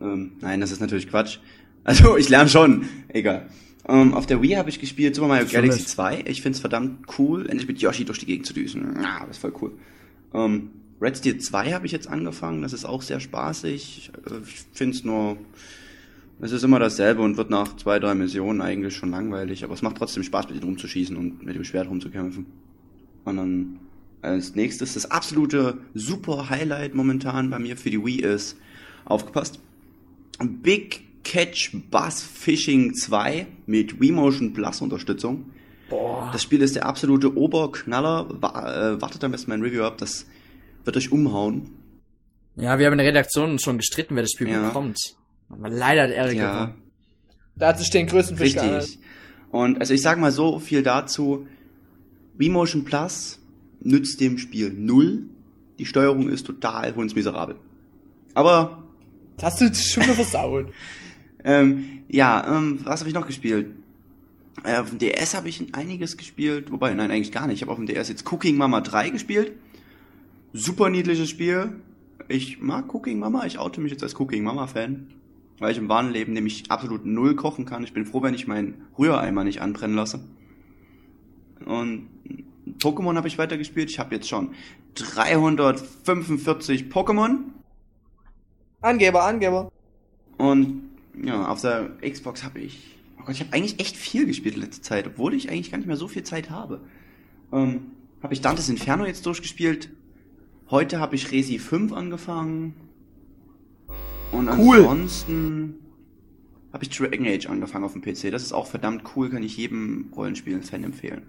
[0.00, 1.38] Ähm, nein, das ist natürlich Quatsch.
[1.84, 3.48] Also ich lerne schon, egal.
[3.88, 5.88] Ähm, auf der Wii habe ich gespielt Super Mario Galaxy nicht.
[5.88, 6.24] 2.
[6.26, 8.96] Ich find's verdammt cool, endlich mit Yoshi durch die Gegend zu düsen.
[9.02, 9.72] Ja, das ist voll cool.
[10.34, 14.10] Ähm, Red Steel 2 habe ich jetzt angefangen, das ist auch sehr spaßig.
[14.30, 15.38] Ich find's nur
[16.40, 19.82] Es ist immer dasselbe und wird nach zwei, drei Missionen eigentlich schon langweilig, aber es
[19.82, 22.46] macht trotzdem Spaß, mit ihm rumzuschießen und mit dem Schwert rumzukämpfen.
[23.24, 23.80] Und dann
[24.22, 28.56] als nächstes das absolute super Highlight momentan bei mir für die Wii ist,
[29.04, 29.60] aufgepasst,
[30.40, 35.50] Big Catch Bass Fishing 2 mit Wii Motion Plus Unterstützung.
[35.90, 36.30] Boah.
[36.32, 38.28] Das Spiel ist der absolute Oberknaller.
[38.30, 40.26] Äh, wartet am besten mein Review ab, das
[40.84, 41.70] wird euch umhauen.
[42.56, 44.66] Ja, wir haben in der Redaktion schon gestritten, wer das Spiel ja.
[44.66, 44.98] bekommt.
[45.48, 46.52] Aber leider hat Erik ja.
[46.52, 46.82] gewonnen.
[47.56, 48.98] Da hat sich den größten Fisch Richtig.
[49.50, 51.46] Und also ich sag mal so viel dazu.
[52.36, 53.37] Wii Motion Plus
[53.80, 55.24] nützt dem Spiel null.
[55.78, 57.56] Die Steuerung ist total hundsmiserabel.
[58.34, 58.84] Aber.
[59.36, 60.66] Das hast du schon wieder versaut.
[61.44, 63.70] ähm, ja, ähm, was habe ich noch gespielt?
[64.64, 67.56] Äh, auf dem DS habe ich einiges gespielt, wobei, nein, eigentlich gar nicht.
[67.56, 69.52] Ich habe auf dem DS jetzt Cooking Mama 3 gespielt.
[70.52, 71.74] Super niedliches Spiel.
[72.28, 75.06] Ich mag Cooking Mama, ich oute mich jetzt als Cooking Mama Fan.
[75.60, 77.82] Weil ich im wahren Leben nämlich absolut null kochen kann.
[77.82, 80.20] Ich bin froh, wenn ich meinen Rühreimer nicht anbrennen lasse.
[81.64, 82.08] Und
[82.78, 83.90] Pokémon habe ich weitergespielt.
[83.90, 84.54] Ich habe jetzt schon
[84.94, 87.38] 345 Pokémon.
[88.80, 89.70] Angeber, Angeber.
[90.36, 90.90] Und
[91.22, 92.98] ja, auf der Xbox habe ich
[93.28, 95.86] Gott, ich habe eigentlich echt viel gespielt in letzter Zeit, obwohl ich eigentlich gar nicht
[95.86, 96.80] mehr so viel Zeit habe.
[97.52, 97.90] Ähm,
[98.22, 99.90] habe ich Dantes Inferno jetzt durchgespielt.
[100.70, 102.72] Heute habe ich Resi 5 angefangen.
[104.32, 104.78] Und cool.
[104.78, 105.74] ansonsten
[106.72, 108.30] habe ich Dragon Age angefangen auf dem PC.
[108.30, 111.26] Das ist auch verdammt cool, kann ich jedem Rollenspielen-Fan empfehlen.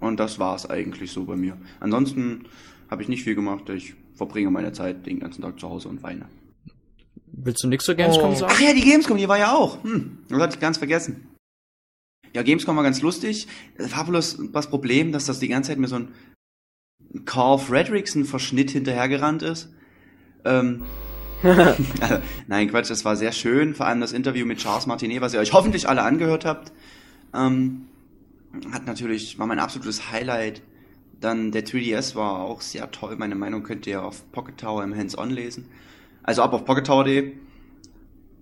[0.00, 1.56] Und das war's eigentlich so bei mir.
[1.78, 2.46] Ansonsten
[2.90, 3.68] habe ich nicht viel gemacht.
[3.68, 6.26] Ich verbringe meine Zeit den ganzen Tag zu Hause und weine.
[7.32, 8.34] Willst du nichts zur Gamescom oh.
[8.34, 8.52] sagen?
[8.54, 9.82] Ach ja, die Gamescom, die war ja auch.
[9.84, 11.28] Hm, das hatte ich ganz vergessen.
[12.32, 13.46] Ja, Gamescom war ganz lustig.
[13.76, 16.08] Es war bloß das Problem, dass das die ganze Zeit mir so ein
[17.24, 19.70] Carl Fredrickson-Verschnitt hinterhergerannt ist.
[20.44, 20.84] Ähm,
[21.42, 23.74] also, nein, Quatsch, das war sehr schön.
[23.74, 26.72] Vor allem das Interview mit Charles Martinet, was ihr euch hoffentlich alle angehört habt.
[27.34, 27.86] Ähm,
[28.72, 30.62] hat natürlich, war mein absolutes Highlight.
[31.20, 33.16] Dann der 3DS war auch sehr toll.
[33.16, 35.66] Meine Meinung könnt ihr auf Pocket Tower im Hands-On lesen.
[36.22, 37.32] Also ab auf PocketTower.de.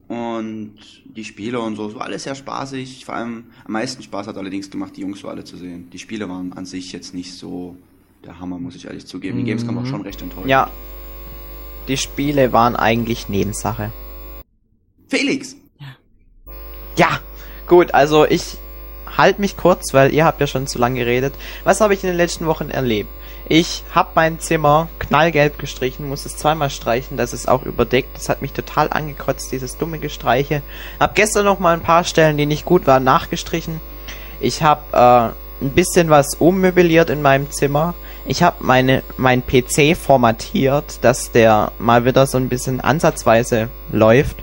[0.08, 3.04] Und die Spiele und so, es war alles sehr spaßig.
[3.04, 5.90] Vor allem am meisten Spaß hat allerdings gemacht, die Jungs so alle zu sehen.
[5.90, 7.76] Die Spiele waren an sich jetzt nicht so
[8.24, 9.38] der Hammer, muss ich ehrlich zugeben.
[9.38, 10.48] Die Games kamen auch schon recht enttäuscht.
[10.48, 10.70] Ja.
[11.88, 13.92] Die Spiele waren eigentlich Nebensache.
[15.08, 15.56] Felix!
[15.78, 15.96] Ja.
[16.96, 17.20] Ja,
[17.66, 18.56] gut, also ich
[19.18, 21.34] halte mich kurz, weil ihr habt ja schon zu lange geredet.
[21.64, 23.10] Was habe ich in den letzten Wochen erlebt?
[23.50, 28.16] Ich habe mein Zimmer knallgelb gestrichen, muss es zweimal streichen, das ist auch überdeckt.
[28.16, 30.62] Das hat mich total angekotzt, dieses dumme Gestreiche.
[31.00, 33.80] Hab gestern noch mal ein paar Stellen, die nicht gut waren, nachgestrichen.
[34.38, 37.94] Ich habe äh, ein bisschen was ummöbliert in meinem Zimmer.
[38.26, 44.36] Ich habe meine mein PC formatiert, dass der mal wieder so ein bisschen ansatzweise läuft.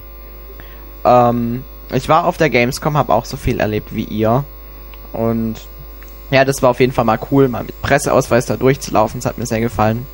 [1.06, 1.64] Ähm,
[1.94, 4.44] ich war auf der Gamescom, habe auch so viel erlebt wie ihr
[5.16, 5.56] und
[6.32, 9.20] ja, das war auf jeden Fall mal cool, mal mit Presseausweis da durchzulaufen.
[9.20, 10.06] Das hat mir sehr gefallen.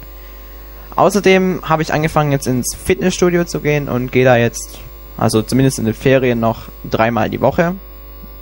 [0.95, 4.79] Außerdem habe ich angefangen jetzt ins Fitnessstudio zu gehen und gehe da jetzt,
[5.17, 7.75] also zumindest in den Ferien noch dreimal die Woche.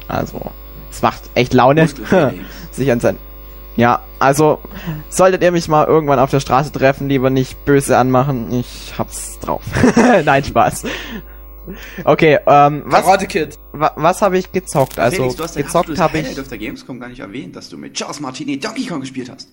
[0.08, 0.42] Also,
[0.92, 1.88] es macht echt Laune,
[2.72, 3.18] sich an sein.
[3.76, 4.60] Ja, also
[5.10, 8.52] solltet ihr mich mal irgendwann auf der Straße treffen, lieber nicht böse anmachen.
[8.52, 9.62] Ich hab's drauf.
[10.26, 10.84] Nein, Spaß.
[12.04, 13.60] Okay, ähm, was, Karate Kid.
[13.72, 15.00] Wa was habe ich gezockt?
[15.00, 16.40] Also, Felix, du hast gezockt habe ich.
[16.40, 19.50] auf der Gamescom gar nicht erwähnt, dass du mit Charles Martini Donkey Kong gespielt hast.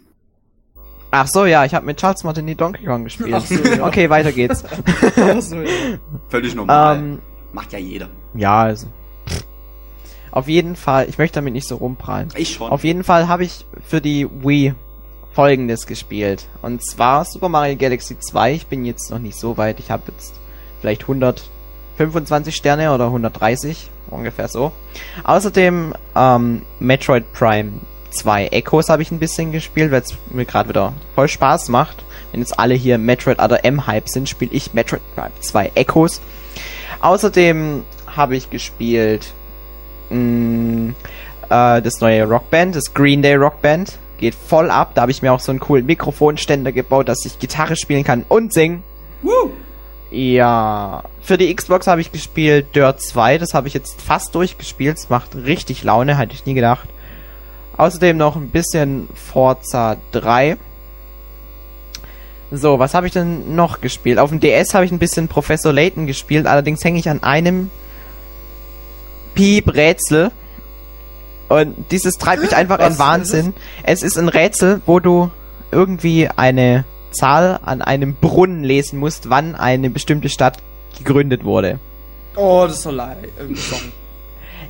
[1.11, 3.33] Ach so, ja, ich habe mit Charles Martini Donkey Kong gespielt.
[3.33, 3.87] Ach so, ja.
[3.87, 4.65] Okay, weiter geht's.
[5.17, 5.99] Ach so, ja.
[6.29, 6.99] Völlig normal.
[6.99, 7.19] Ähm,
[7.53, 8.09] Macht ja jeder.
[8.35, 8.89] Ja, also.
[10.31, 12.29] Auf jeden Fall, ich möchte damit nicht so rumprallen.
[12.37, 12.71] Ich schon.
[12.71, 14.75] Auf jeden Fall habe ich für die Wii
[15.33, 16.49] folgendes gespielt.
[16.61, 18.53] Und zwar Super Mario Galaxy 2.
[18.53, 19.81] Ich bin jetzt noch nicht so weit.
[19.81, 20.35] Ich habe jetzt
[20.81, 21.49] vielleicht 100
[21.97, 24.73] 25 Sterne oder 130, ungefähr so.
[25.25, 27.73] Außerdem ähm, Metroid Prime
[28.11, 32.05] 2 Echos habe ich ein bisschen gespielt, weil es mir gerade wieder voll Spaß macht.
[32.33, 36.21] Wenn jetzt alle hier Metroid oder M-Hype sind, spiele ich Metroid Prime 2 Echos.
[37.01, 39.33] Außerdem habe ich gespielt
[40.11, 40.95] mh, mm,
[41.51, 43.99] äh, das neue Rockband, das Green Day Rockband.
[44.19, 44.93] Geht voll ab.
[44.95, 48.25] Da habe ich mir auch so einen coolen Mikrofonständer gebaut, dass ich Gitarre spielen kann
[48.29, 48.83] und singen.
[49.23, 49.53] Woo!
[50.11, 54.99] Ja, für die Xbox habe ich gespielt Dirt 2, das habe ich jetzt fast durchgespielt,
[54.99, 56.89] es macht richtig Laune, hätte ich nie gedacht.
[57.77, 60.57] Außerdem noch ein bisschen Forza 3.
[62.53, 64.19] So, was habe ich denn noch gespielt?
[64.19, 67.71] Auf dem DS habe ich ein bisschen Professor Layton gespielt, allerdings hänge ich an einem
[69.35, 70.31] Piep-Rätsel.
[71.49, 73.55] Und dieses treibt mich einfach in Wahnsinn.
[73.83, 75.31] Es ist ein Rätsel, wo du
[75.71, 76.85] irgendwie eine
[77.17, 80.59] Zahl an einem Brunnen lesen musst, wann eine bestimmte Stadt
[80.99, 81.79] gegründet wurde.
[82.37, 83.17] Oh, das ist so leid.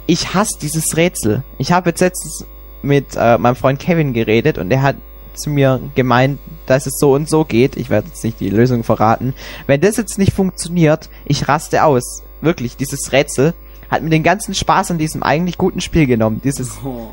[0.09, 1.43] Ich hasse dieses Rätsel.
[1.59, 2.47] Ich habe jetzt letztens
[2.81, 4.95] mit äh, meinem Freund Kevin geredet und er hat
[5.35, 7.77] zu mir gemeint, dass es so und so geht.
[7.77, 9.35] Ich werde jetzt nicht die Lösung verraten.
[9.67, 12.23] Wenn das jetzt nicht funktioniert, ich raste aus.
[12.41, 13.53] Wirklich, dieses Rätsel
[13.91, 16.41] hat mir den ganzen Spaß an diesem eigentlich guten Spiel genommen.
[16.43, 17.11] Dieses Oh.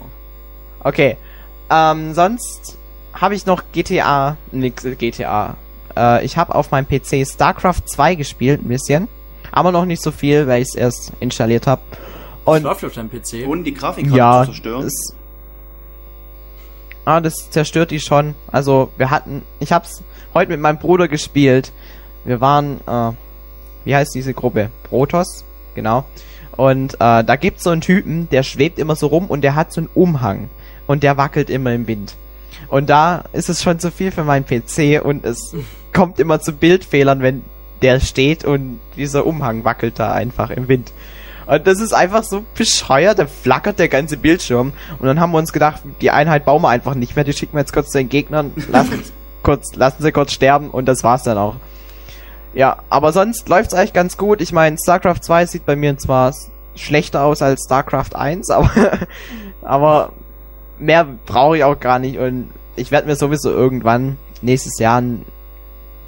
[0.84, 1.18] Okay.
[1.70, 2.78] Ähm, sonst
[3.14, 5.56] habe ich noch GTA, nix äh, GTA.
[5.96, 9.08] Äh, ich habe auf meinem PC StarCraft 2 gespielt, ein bisschen.
[9.52, 11.82] Aber noch nicht so viel, weil ich es erst installiert habe.
[12.46, 13.48] Das Und läuft auf deinem PC.
[13.48, 14.86] Ohne die Grafikkarte ja, zu zerstören.
[14.86, 15.16] es,
[17.06, 18.36] ah, das zerstört die schon.
[18.52, 20.04] Also wir hatten, ich hab's
[20.34, 21.72] heute mit meinem Bruder gespielt.
[22.26, 23.12] Wir waren, äh,
[23.86, 24.72] wie heißt diese Gruppe?
[24.84, 25.46] Protoss,
[25.76, 26.06] genau.
[26.56, 29.74] Und äh, da gibt's so einen Typen, der schwebt immer so rum und der hat
[29.74, 30.50] so einen Umhang
[30.88, 32.16] und der wackelt immer im Wind.
[32.68, 35.56] Und da ist es schon zu viel für meinen PC und es
[35.94, 37.44] kommt immer zu Bildfehlern, wenn
[37.82, 40.92] der steht und dieser Umhang wackelt da einfach im Wind.
[41.46, 44.72] Und das ist einfach so bescheuert, da flackert der ganze Bildschirm.
[45.00, 47.54] Und dann haben wir uns gedacht, die Einheit bauen wir einfach nicht mehr, die schicken
[47.54, 49.02] wir jetzt kurz zu den Gegnern, lassen,
[49.44, 51.56] kurz, lassen sie kurz sterben und das war's dann auch.
[52.54, 54.40] Ja, aber sonst läuft's eigentlich ganz gut.
[54.40, 56.34] Ich meine, StarCraft 2 sieht bei mir zwar
[56.76, 58.72] schlechter aus als StarCraft 1, aber,
[59.62, 60.14] aber
[60.80, 65.26] mehr brauche ich auch gar nicht und ich werde mir sowieso irgendwann nächstes Jahr einen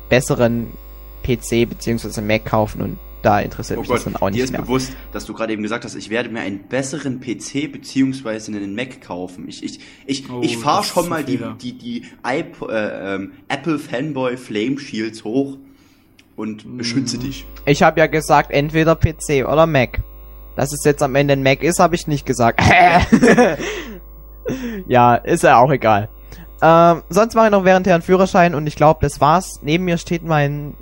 [0.10, 0.68] besseren
[1.24, 4.44] PC beziehungsweise Mac kaufen und da interessiert Oh mich Gott, das dann auch dir nicht
[4.44, 4.62] ist mehr.
[4.62, 8.76] bewusst, dass du gerade eben gesagt hast, ich werde mir einen besseren PC beziehungsweise einen
[8.76, 9.48] Mac kaufen.
[9.50, 13.32] Ich, ich, ich, Oh, ich fahre schon ist mal die, die, die iP äh, ähm,
[13.48, 15.58] Apple Fanboy Flame Shields hoch
[16.36, 16.78] und Mhm.
[16.78, 17.46] beschütze dich.
[17.66, 20.02] Ich habe ja gesagt, entweder PC oder Mac.
[20.56, 22.62] Dass es jetzt am Ende ein Mac ist, habe ich nicht gesagt.
[24.88, 26.10] ja, ist ja auch egal.
[26.62, 29.60] Ähm, sonst mache ich noch währendher einen Führerschein und ich glaube, das war's.
[29.62, 30.76] Neben mir steht mein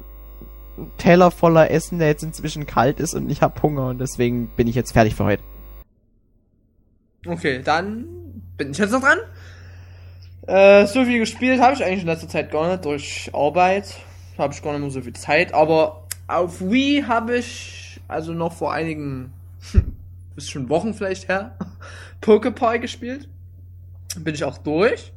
[0.97, 4.67] Teller voller Essen, der jetzt inzwischen kalt ist und ich habe Hunger und deswegen bin
[4.67, 5.43] ich jetzt fertig für heute.
[7.25, 8.05] Okay, dann
[8.57, 9.19] bin ich jetzt noch dran.
[10.47, 12.83] Äh, so viel gespielt habe ich eigentlich in letzter Zeit gar nicht.
[12.83, 13.95] Durch Arbeit
[14.37, 15.53] habe ich gar nicht mehr so viel Zeit.
[15.53, 19.31] Aber auf Wii habe ich, also noch vor einigen,
[20.35, 21.57] ist schon Wochen vielleicht her,
[22.21, 23.29] Poképie gespielt.
[24.15, 25.11] Bin ich auch durch.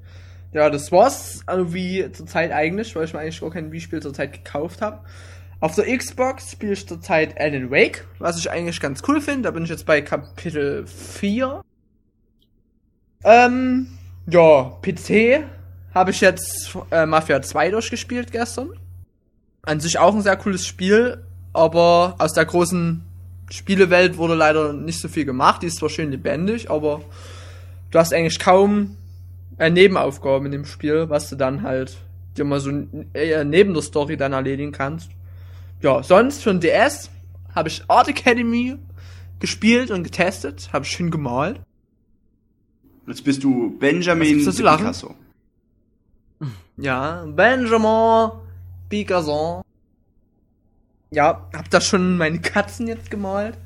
[0.53, 1.40] Ja, das war's.
[1.47, 5.05] Also wie zurzeit eigentlich, weil ich mir eigentlich gar kein Wii-Spiel zurzeit gekauft habe.
[5.61, 9.42] Auf der Xbox spiele ich zurzeit Alan Wake, was ich eigentlich ganz cool finde.
[9.42, 11.62] Da bin ich jetzt bei Kapitel 4.
[13.24, 13.86] Ähm,
[14.26, 15.44] ja, PC
[15.94, 18.70] habe ich jetzt äh, Mafia 2 durchgespielt gestern.
[19.62, 23.03] An sich auch ein sehr cooles Spiel, aber aus der großen
[23.51, 25.62] Spielewelt wurde leider nicht so viel gemacht.
[25.62, 27.01] Die ist zwar schön lebendig, aber
[27.97, 28.94] du hast eigentlich kaum
[29.57, 31.97] äh, Nebenaufgaben in dem Spiel, was du dann halt
[32.36, 32.70] dir mal so
[33.14, 35.09] äh, neben der Story dann erledigen kannst.
[35.80, 37.09] Ja, sonst für den DS
[37.55, 38.76] habe ich Art Academy
[39.40, 41.59] gespielt und getestet, habe ich schön gemalt.
[43.07, 44.44] Jetzt bist du Benjamin?
[44.44, 45.14] Picasso.
[46.76, 48.30] Ja, Benjamin
[48.90, 49.62] Picasso.
[51.12, 53.57] Ja, hab da schon meine Katzen jetzt gemalt.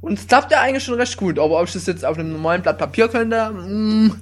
[0.00, 1.38] Und es klappt ja eigentlich schon recht gut.
[1.38, 4.12] Aber ob ich das jetzt auf einem normalen Blatt Papier könnte, mm,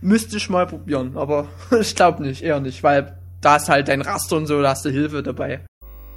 [0.00, 1.16] müsste ich mal probieren.
[1.16, 1.48] Aber
[1.80, 4.84] ich glaube nicht, eher nicht, weil da ist halt dein Raster und so, da hast
[4.84, 5.64] du Hilfe dabei.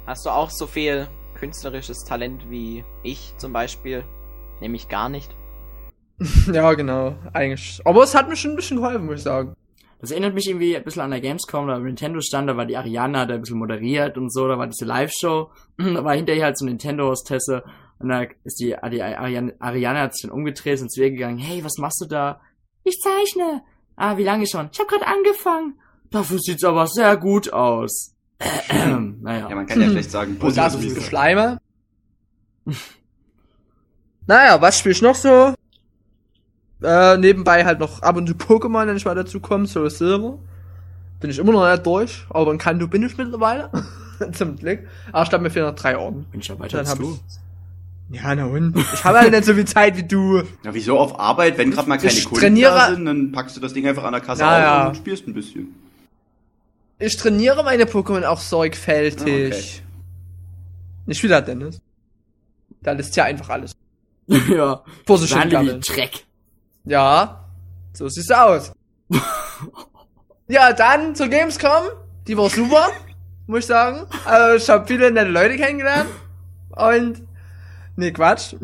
[0.06, 4.04] Hast du auch so viel künstlerisches Talent wie ich zum Beispiel?
[4.60, 5.36] Nämlich gar nicht.
[6.52, 7.80] ja, genau, eigentlich.
[7.84, 9.54] Aber es hat mir schon ein bisschen geholfen, muss ich sagen.
[10.00, 12.76] Das erinnert mich irgendwie ein bisschen an der Gamescom, da Nintendo stand, da war die
[12.76, 16.58] Ariana, da ein bisschen moderiert und so, da war diese Live-Show, da war hinterher halt
[16.58, 17.64] so ein Nintendo-Hostesse
[17.98, 21.38] und da ist die, die Ariana, Ariana hat sich dann umgedreht und zu ihr gegangen,
[21.38, 22.40] hey, was machst du da?
[22.84, 23.62] Ich zeichne.
[23.96, 24.68] Ah, wie lange schon?
[24.72, 25.74] Ich habe gerade angefangen.
[26.10, 28.14] Dafür sieht's aber sehr gut aus.
[29.20, 29.48] naja.
[29.50, 31.02] Ja, man kann ja schlecht sagen, Und da bisschen sein.
[31.02, 31.58] Schleime.
[34.26, 35.54] naja, was spiel ich noch so?
[36.82, 40.38] Äh, nebenbei halt noch ab und zu Pokémon, wenn ich mal dazu komme, so Silver.
[41.20, 43.70] Bin ich immer noch nicht durch, aber in Kanto bin ich mittlerweile.
[44.32, 44.86] Zum Glück.
[45.10, 46.24] Aber ich glaube, mir fehlen noch drei Orden.
[46.30, 47.14] Bin ich ja weiter Dann als du.
[47.14, 47.47] ich.
[48.10, 48.74] Ja, na und?
[48.94, 50.38] Ich habe halt nicht so viel Zeit wie du.
[50.64, 53.56] Ja, wieso auf Arbeit, wenn gerade mal keine Ich Kunden trainiere- da sind, dann packst
[53.56, 54.88] du das Ding einfach an der Kasse auf ja.
[54.88, 55.74] und spielst ein bisschen.
[56.98, 59.20] Ich trainiere meine Pokémon auch sorgfältig.
[59.20, 59.22] Ah,
[59.56, 59.82] okay.
[61.06, 61.80] Nicht wieder, Dennis.
[62.82, 63.72] Da lässt ja einfach alles.
[64.26, 64.82] ja.
[65.06, 66.24] Vor sich hin Dreck.
[66.84, 67.44] Ja,
[67.92, 68.72] so sieht's aus.
[70.48, 71.84] ja, dann zur Gamescom.
[72.26, 72.88] Die war super,
[73.46, 74.06] muss ich sagen.
[74.24, 76.08] Also ich habe viele nette Leute kennengelernt.
[76.70, 77.27] Und.
[77.98, 78.54] Nee, Quatsch.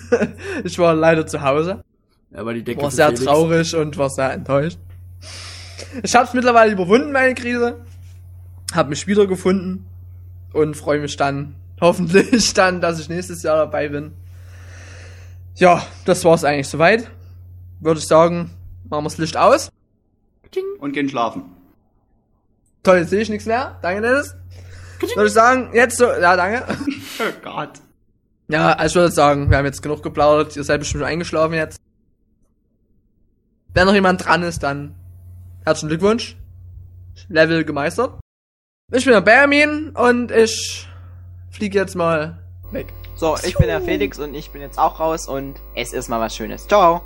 [0.64, 1.84] ich war leider zu Hause.
[2.32, 3.24] Aber die Decke War sehr Felix.
[3.24, 4.78] traurig und war sehr enttäuscht.
[6.02, 7.84] Ich hab's mittlerweile überwunden, meine Krise.
[8.72, 9.84] Hab mich wiedergefunden.
[10.54, 14.12] Und freue mich dann Hoffentlich dann, dass ich nächstes Jahr dabei bin.
[15.56, 17.10] Ja, das war's eigentlich soweit.
[17.80, 18.50] Würde ich sagen,
[18.88, 19.70] machen wir das Licht aus.
[20.78, 21.42] Und gehen schlafen.
[22.82, 23.78] Toll, jetzt sehe ich nichts mehr.
[23.82, 24.34] Danke, Dennis.
[25.00, 26.64] Würde ich sagen, jetzt so, ja, danke.
[27.20, 27.72] Oh Gott.
[28.50, 30.56] Ja, also ich würde sagen, wir haben jetzt genug geplaudert.
[30.56, 31.80] Ihr seid bestimmt schon eingeschlafen jetzt.
[33.72, 34.96] Wenn noch jemand dran ist, dann
[35.64, 36.36] herzlichen Glückwunsch.
[37.28, 38.18] Level gemeistert.
[38.92, 40.88] Ich bin der Benjamin und ich
[41.52, 42.42] fliege jetzt mal
[42.72, 42.92] weg.
[43.14, 46.18] So, ich bin der Felix und ich bin jetzt auch raus und es ist mal
[46.18, 46.66] was Schönes.
[46.66, 47.02] Ciao.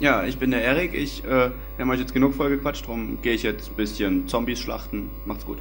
[0.00, 0.92] Ja, ich bin der Erik.
[0.92, 4.60] Ich, äh, wir haben euch jetzt genug vollgequatscht, drum gehe ich jetzt ein bisschen Zombies
[4.60, 5.10] schlachten.
[5.24, 5.58] Macht's gut.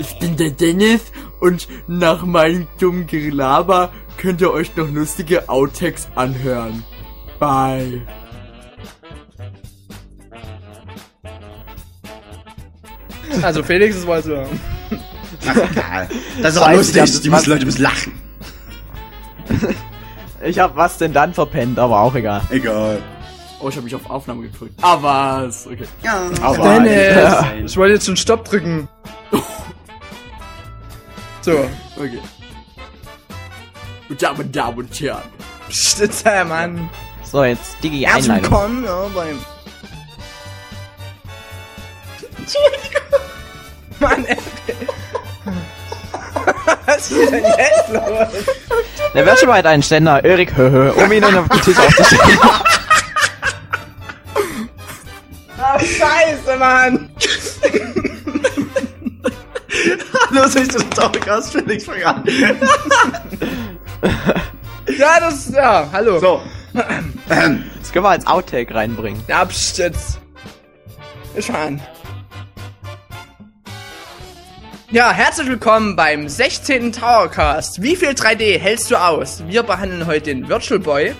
[0.00, 1.02] Ich bin der Dennis
[1.40, 6.82] und nach meinem dummen Gelaber könnt ihr euch noch lustige Outtakes anhören.
[7.38, 8.00] Bye.
[13.42, 14.44] Also Felix ist wohl so.
[15.46, 16.08] Ach, egal.
[16.42, 17.02] Das ist Scheiße, lustig.
[17.04, 18.12] ich hab Die müssen Leute müssen lachen.
[20.42, 22.40] Ich hab was denn dann verpennt, aber auch egal.
[22.48, 23.02] Egal.
[23.60, 24.72] Oh, ich habe mich auf Aufnahme gedrückt.
[24.80, 25.66] Ah, was?
[25.66, 25.84] Okay.
[26.02, 27.70] Ja, Aber- Dennis!
[27.72, 28.88] Ich wollte jetzt schon Stopp drücken.
[31.42, 31.68] So.
[31.96, 32.20] Okay.
[34.08, 35.22] Und Damen, Damen und Herren.
[35.70, 36.88] Stitzer, Mann.
[37.24, 38.52] So, jetzt Digi Herzlich Einleitung.
[38.52, 39.38] willkommen ja, beim
[44.00, 44.36] Mann, ey.
[46.86, 48.44] Was ist denn jetzt los?
[49.14, 52.38] Der wäre schon mal ein Ständer, Erik, höhö, um ihn auf den Tisch aufzustellen.
[55.58, 57.10] Ah, scheiße, Mann.
[60.32, 62.24] Los, ich bin Podcast, Felix, fang an.
[64.96, 66.20] Ja, das, ja, hallo.
[66.20, 66.42] So.
[67.28, 69.22] Das können wir als Outtake reinbringen.
[69.26, 70.20] Ja, pst, jetzt.
[71.40, 71.80] Fang an.
[74.90, 76.92] Ja, herzlich willkommen beim 16.
[76.92, 77.82] Towercast.
[77.82, 79.42] Wie viel 3D hältst du aus?
[79.48, 81.14] Wir behandeln heute den Virtual Boy.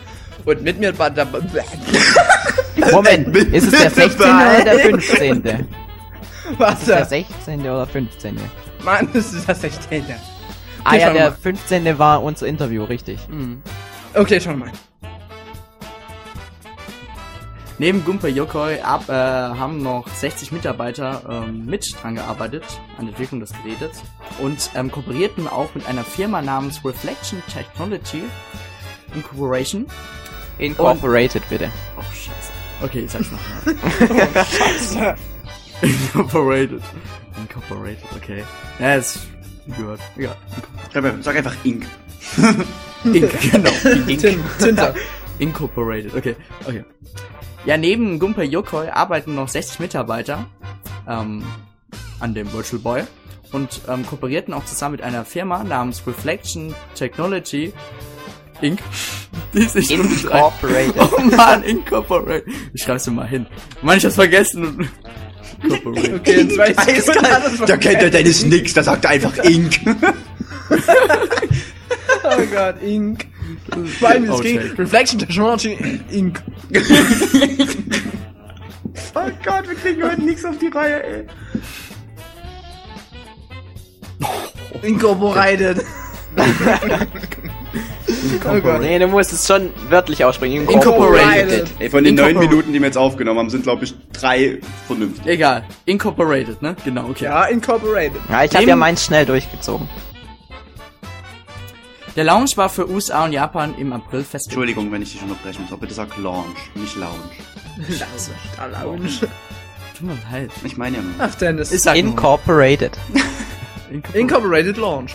[0.45, 1.27] Und mit mir war der...
[2.93, 4.21] Moment, ist es der 16.
[4.21, 5.69] oder der 15.?
[6.59, 6.85] Was?
[6.85, 7.61] Der 16.
[7.61, 8.39] oder 15.
[8.85, 10.05] Mann, das ist das 16.
[10.85, 11.37] Ah ja, der mal.
[11.37, 11.99] 15.
[11.99, 13.21] war unser Interview, richtig.
[14.15, 14.73] Okay, schon mal.
[17.79, 22.63] Neben Gumper Yokoi ab, äh, haben noch 60 Mitarbeiter ähm, mit dran gearbeitet
[22.99, 24.03] an der Entwicklung des Gerätes
[24.39, 28.25] und ähm, kooperierten auch mit einer Firma namens Reflection Technology
[29.15, 29.87] Incorporation.
[30.59, 31.71] Incorporated, bitte.
[31.97, 32.53] Oh, scheiße.
[32.83, 35.17] Okay, ich sag's nochmal.
[35.83, 36.83] Incorporated.
[37.39, 38.45] Incorporated, okay.
[38.79, 39.21] Ja, ist
[39.77, 40.01] gehört.
[40.17, 40.35] Ja.
[40.95, 41.87] Einfach- Sag einfach Ink.
[43.05, 43.71] Ink, genau.
[43.83, 44.19] Tin
[44.59, 44.95] Tinte.
[45.39, 46.37] Incorporated, okay.
[46.67, 46.85] Okay.
[47.65, 50.47] Ja, neben Gunpei Yokoi arbeiten noch 60 Mitarbeiter
[51.09, 51.45] ähm,
[52.19, 53.03] an dem Virtual Boy
[53.53, 57.73] und ähm, kooperierten auch zusammen mit einer Firma namens Reflection Technology
[58.61, 58.81] Inc.
[59.55, 60.95] Die sich Incorporated.
[60.99, 62.45] Oh man, Incorporated.
[62.73, 63.47] Ich schreib's mir mal hin.
[63.83, 64.89] Mann, ich hab's vergessen.
[65.63, 66.15] Incorporated.
[66.15, 69.81] Okay, in zwei Sekunden Da kennt der Dennis nix, da sagt er einfach Ink.
[72.23, 73.27] Oh Gott, Ink.
[73.99, 74.59] Vor allem das ging.
[74.79, 76.43] Reflection Technology Ink.
[79.15, 81.27] Oh Gott, wir kriegen heute nichts auf die Reihe, ey.
[84.83, 85.85] Incorporated.
[87.75, 88.81] oh Gott.
[88.81, 90.69] Nee, du musst es schon wörtlich aussprechen.
[90.69, 91.69] Incorporated.
[91.79, 95.27] Ey, von den neun Minuten, die wir jetzt aufgenommen haben, sind, glaube ich, drei vernünftig.
[95.27, 95.65] Egal.
[95.85, 96.77] Incorporated, ne?
[96.85, 97.25] Genau, okay.
[97.25, 98.21] Ja, Incorporated.
[98.29, 99.89] Ja, ich habe ja meins schnell durchgezogen.
[102.17, 104.47] Der Launch war für USA und Japan im April festgelegt.
[104.47, 107.15] Entschuldigung, wenn ich dich unterbrechen muss, aber bitte sag Launch, nicht Lounge.
[107.89, 108.33] Scheiße.
[108.57, 109.09] Da Lounge.
[109.97, 110.51] Tut mir leid.
[110.65, 111.15] Ich meine ja nur.
[111.19, 111.85] Ach, Dennis.
[111.85, 111.95] Nur.
[111.95, 112.99] Incorporated.
[113.91, 114.15] Incorporated.
[114.15, 115.15] Incorporated Launch.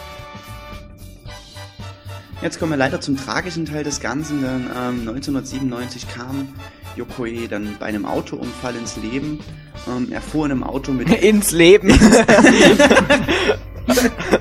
[2.41, 6.49] Jetzt kommen wir leider zum tragischen Teil des Ganzen, denn ähm, 1997 kam
[6.95, 9.39] Yokoi dann bei einem Autounfall ins Leben.
[9.87, 11.09] Ähm, er fuhr in einem Auto mit...
[11.23, 11.89] Ins Leben.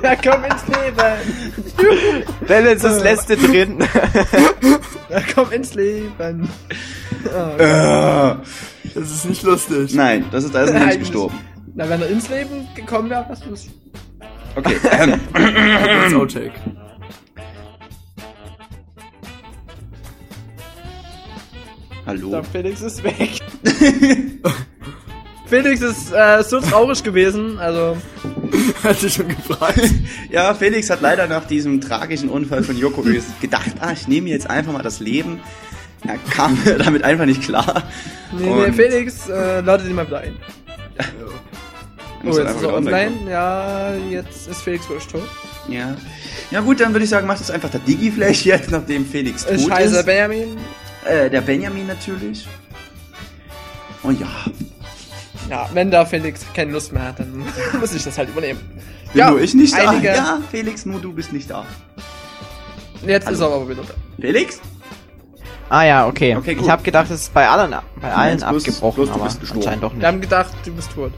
[0.03, 2.24] Ja, komm ins Leben.
[2.49, 3.78] Dennis ist letzte drin.
[5.11, 6.49] Ja, komm ins Leben.
[7.26, 8.34] Oh, Äh,
[8.95, 9.95] Das ist nicht lustig.
[9.95, 11.38] nein, das ist, da ist ein Mensch gestorben.
[11.74, 13.72] Na, wenn er ins Leben gekommen wäre, was lustig.
[14.57, 16.53] Okay, ähm, Das Outtake.
[22.15, 22.31] Hallo.
[22.31, 23.41] Der Felix ist weg.
[25.47, 27.97] Felix ist äh, so traurig gewesen, also
[28.83, 29.81] Hatte ich schon gefragt.
[30.31, 34.49] Ja, Felix hat leider nach diesem tragischen Unfall von Yokoi gedacht, ah, ich nehme jetzt
[34.49, 35.41] einfach mal das Leben.
[36.07, 37.83] Er kam damit einfach nicht klar.
[38.33, 40.37] nee, nee, Und- Felix äh, ladet ihn mal wieder ein.
[40.99, 43.27] Oh, Muss dann jetzt ist er wieder offline.
[43.29, 45.23] Ja, jetzt ist Felix wohl tot.
[45.69, 45.95] Ja.
[46.51, 49.45] Ja gut, dann würde ich sagen, macht es einfach der Digi vielleicht jetzt, nachdem Felix
[49.45, 50.07] tot Äh, Scheiße, ist.
[50.07, 50.57] Benjamin.
[51.05, 52.46] Äh, der Benjamin natürlich.
[54.02, 54.26] Und ja,
[55.50, 57.44] Ja, wenn da Felix keine Lust mehr hat, dann
[57.80, 58.61] muss ich das halt übernehmen.
[59.12, 59.90] bin Ja, nur ich nicht da.
[59.90, 61.64] einige- Ja, Felix, nur du bist nicht da.
[63.07, 63.34] Jetzt Hallo.
[63.34, 63.94] ist er aber wieder da.
[64.20, 64.61] Felix?
[65.68, 66.36] Ah ja, okay.
[66.36, 66.57] Okay.
[66.61, 69.24] Ich habe gedacht, es ist bei allen, bei allen Nein, bloß- abgebrochen, bloß du aber
[69.57, 70.07] anscheinend doch Wir nicht.
[70.07, 71.12] haben gedacht, du bist tot.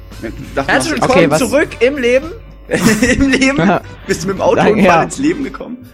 [0.55, 2.31] Dachte, Herzlich du willkommen was- zurück im Leben.
[2.69, 3.71] im Leben?
[4.09, 5.03] Bist du mit dem Autounfall Ja.
[5.05, 5.89] ins Leben gekommen?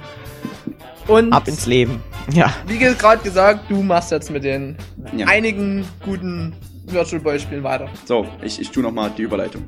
[1.09, 2.03] Und Ab ins Leben.
[2.33, 2.55] Ja.
[2.67, 4.77] wie gerade gesagt, du machst jetzt mit den
[5.17, 5.27] Ja.
[5.27, 6.55] einigen guten
[6.87, 7.89] Virtual Boy Spielen weiter.
[8.05, 9.65] So, ich, ich tue nochmal die Überleitung.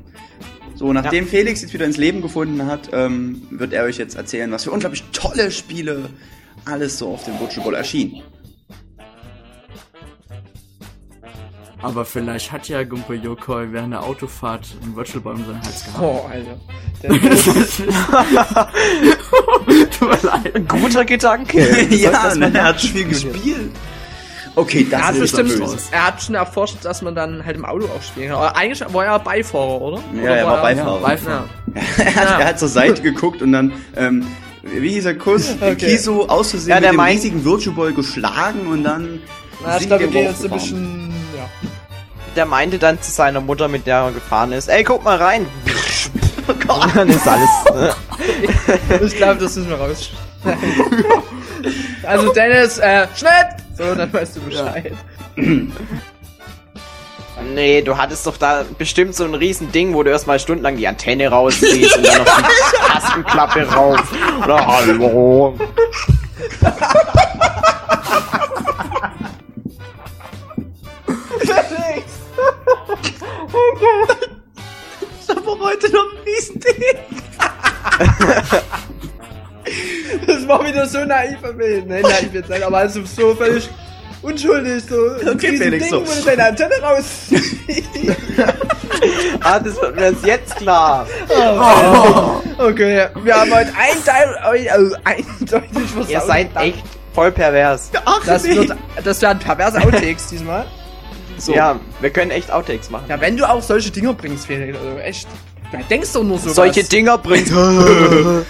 [0.75, 4.51] So, nachdem Felix jetzt wieder ins Leben gefunden hat, ähm, wird er euch jetzt erzählen,
[4.51, 6.09] was für unglaublich tolle Spiele
[6.65, 8.21] alles so auf dem Virtual Boy erschienen.
[11.81, 15.85] Aber vielleicht hat ja Gumpo Yokoi während der Autofahrt einen Virtual Boy um seinen Hals
[15.85, 16.01] gehabt.
[16.01, 16.57] Oh, Alter.
[19.99, 20.69] Tut mir leid.
[20.69, 21.87] Guter Gedanke.
[21.89, 23.71] ja, ne, er hat viel gespielt.
[24.57, 25.77] Okay, das er, hat ist bestimmt, böse.
[25.91, 28.37] er hat schon erforscht, dass man dann halt im Auto auch spielen kann.
[28.37, 29.99] Aber eigentlich war er Beifahrer, oder?
[30.15, 30.99] Ja, oder er war Beifahrer.
[31.01, 31.43] Beifahrer.
[31.75, 31.81] Ja.
[32.05, 34.25] er, hat, er hat zur Seite geguckt und dann, ähm,
[34.63, 35.75] wie hieß er, Kuss, Okay.
[35.75, 39.19] Kiso aus Versehen Ja, der mit dem meint- riesigen Virtual Boy geschlagen und dann
[39.61, 41.13] Na, ich glaube, wir gehen jetzt ein bisschen.
[41.35, 41.49] Ja.
[42.37, 45.45] Der meinte dann zu seiner Mutter, mit der er gefahren ist, ey, guck mal rein.
[46.47, 46.85] Oh Gott.
[46.85, 47.49] Und dann ist alles.
[47.73, 47.95] Ne?
[49.01, 50.11] Ich glaube, das müssen wir raus.
[52.03, 53.31] also Dennis, äh, schnell!
[53.77, 54.93] So, dann weißt du Bescheid.
[57.53, 60.87] Nee, du hattest doch da bestimmt so ein riesen Ding, wo du erstmal stundenlang die
[60.87, 64.01] Antenne rausziehst und dann noch die Tastenklappe rauf.
[64.43, 65.57] Oder hallo.
[75.21, 77.04] Ich hab auch heute noch ein Riesending.
[80.27, 81.83] Das war wieder so naiv von mir.
[81.85, 83.69] Nein, naiv jetzt nicht, aber also so völlig
[84.21, 84.83] unschuldig.
[84.87, 86.13] So ein Okay, Felix, Ding, so.
[86.13, 87.03] du deine Antenne raus.
[89.41, 91.05] Ah, das wird mir jetzt klar.
[92.57, 96.09] okay, wir haben heute eindeutig, also eindeutig versaut.
[96.09, 96.83] Ihr seid echt
[97.13, 97.91] voll pervers.
[98.05, 98.55] Ach, Das, nee.
[98.55, 100.65] wird, das werden perverse Outtakes diesmal.
[101.37, 101.53] so.
[101.53, 103.05] Ja, wir können echt Outtakes machen.
[103.09, 105.27] Ja, wenn du auch solche Dinger bringst, Felix, also echt.
[105.77, 107.51] Du denkst doch nur so Solche Dinger bringt.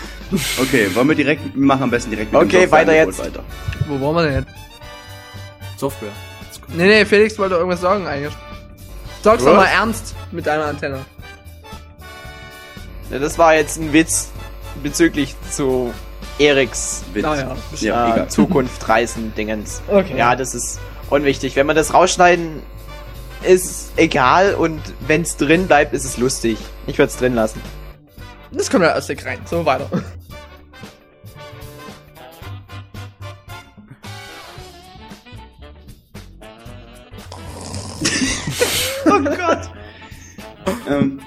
[0.59, 3.19] Okay, wollen wir direkt, wir machen am besten direkt mit Okay, dem weiter jetzt.
[3.19, 3.43] weiter.
[3.88, 5.80] Wo wollen wir denn jetzt?
[5.80, 6.09] Software.
[6.69, 8.34] Nee, nee, Felix wollte irgendwas sagen eigentlich.
[9.21, 11.05] Sag's doch mal ernst mit deiner Antenne.
[13.11, 14.30] Ja, das war jetzt ein Witz
[14.82, 15.93] bezüglich zu
[16.39, 17.23] Eriks Witz.
[17.23, 18.28] Naja, Ja, äh.
[18.28, 19.82] Zukunft reisen Dingens.
[19.88, 20.17] Okay.
[20.17, 20.80] Ja, das ist
[21.11, 21.55] unwichtig.
[21.55, 22.61] Wenn wir das rausschneiden,
[23.46, 26.58] ist egal und wenn's drin bleibt, ist es lustig.
[26.88, 27.62] Ich würde es drin lassen.
[28.52, 29.39] Das kommt ja aus der rein.
[29.46, 29.89] So weiter.
[39.08, 39.70] Oh Gott.
[40.89, 41.22] ähm,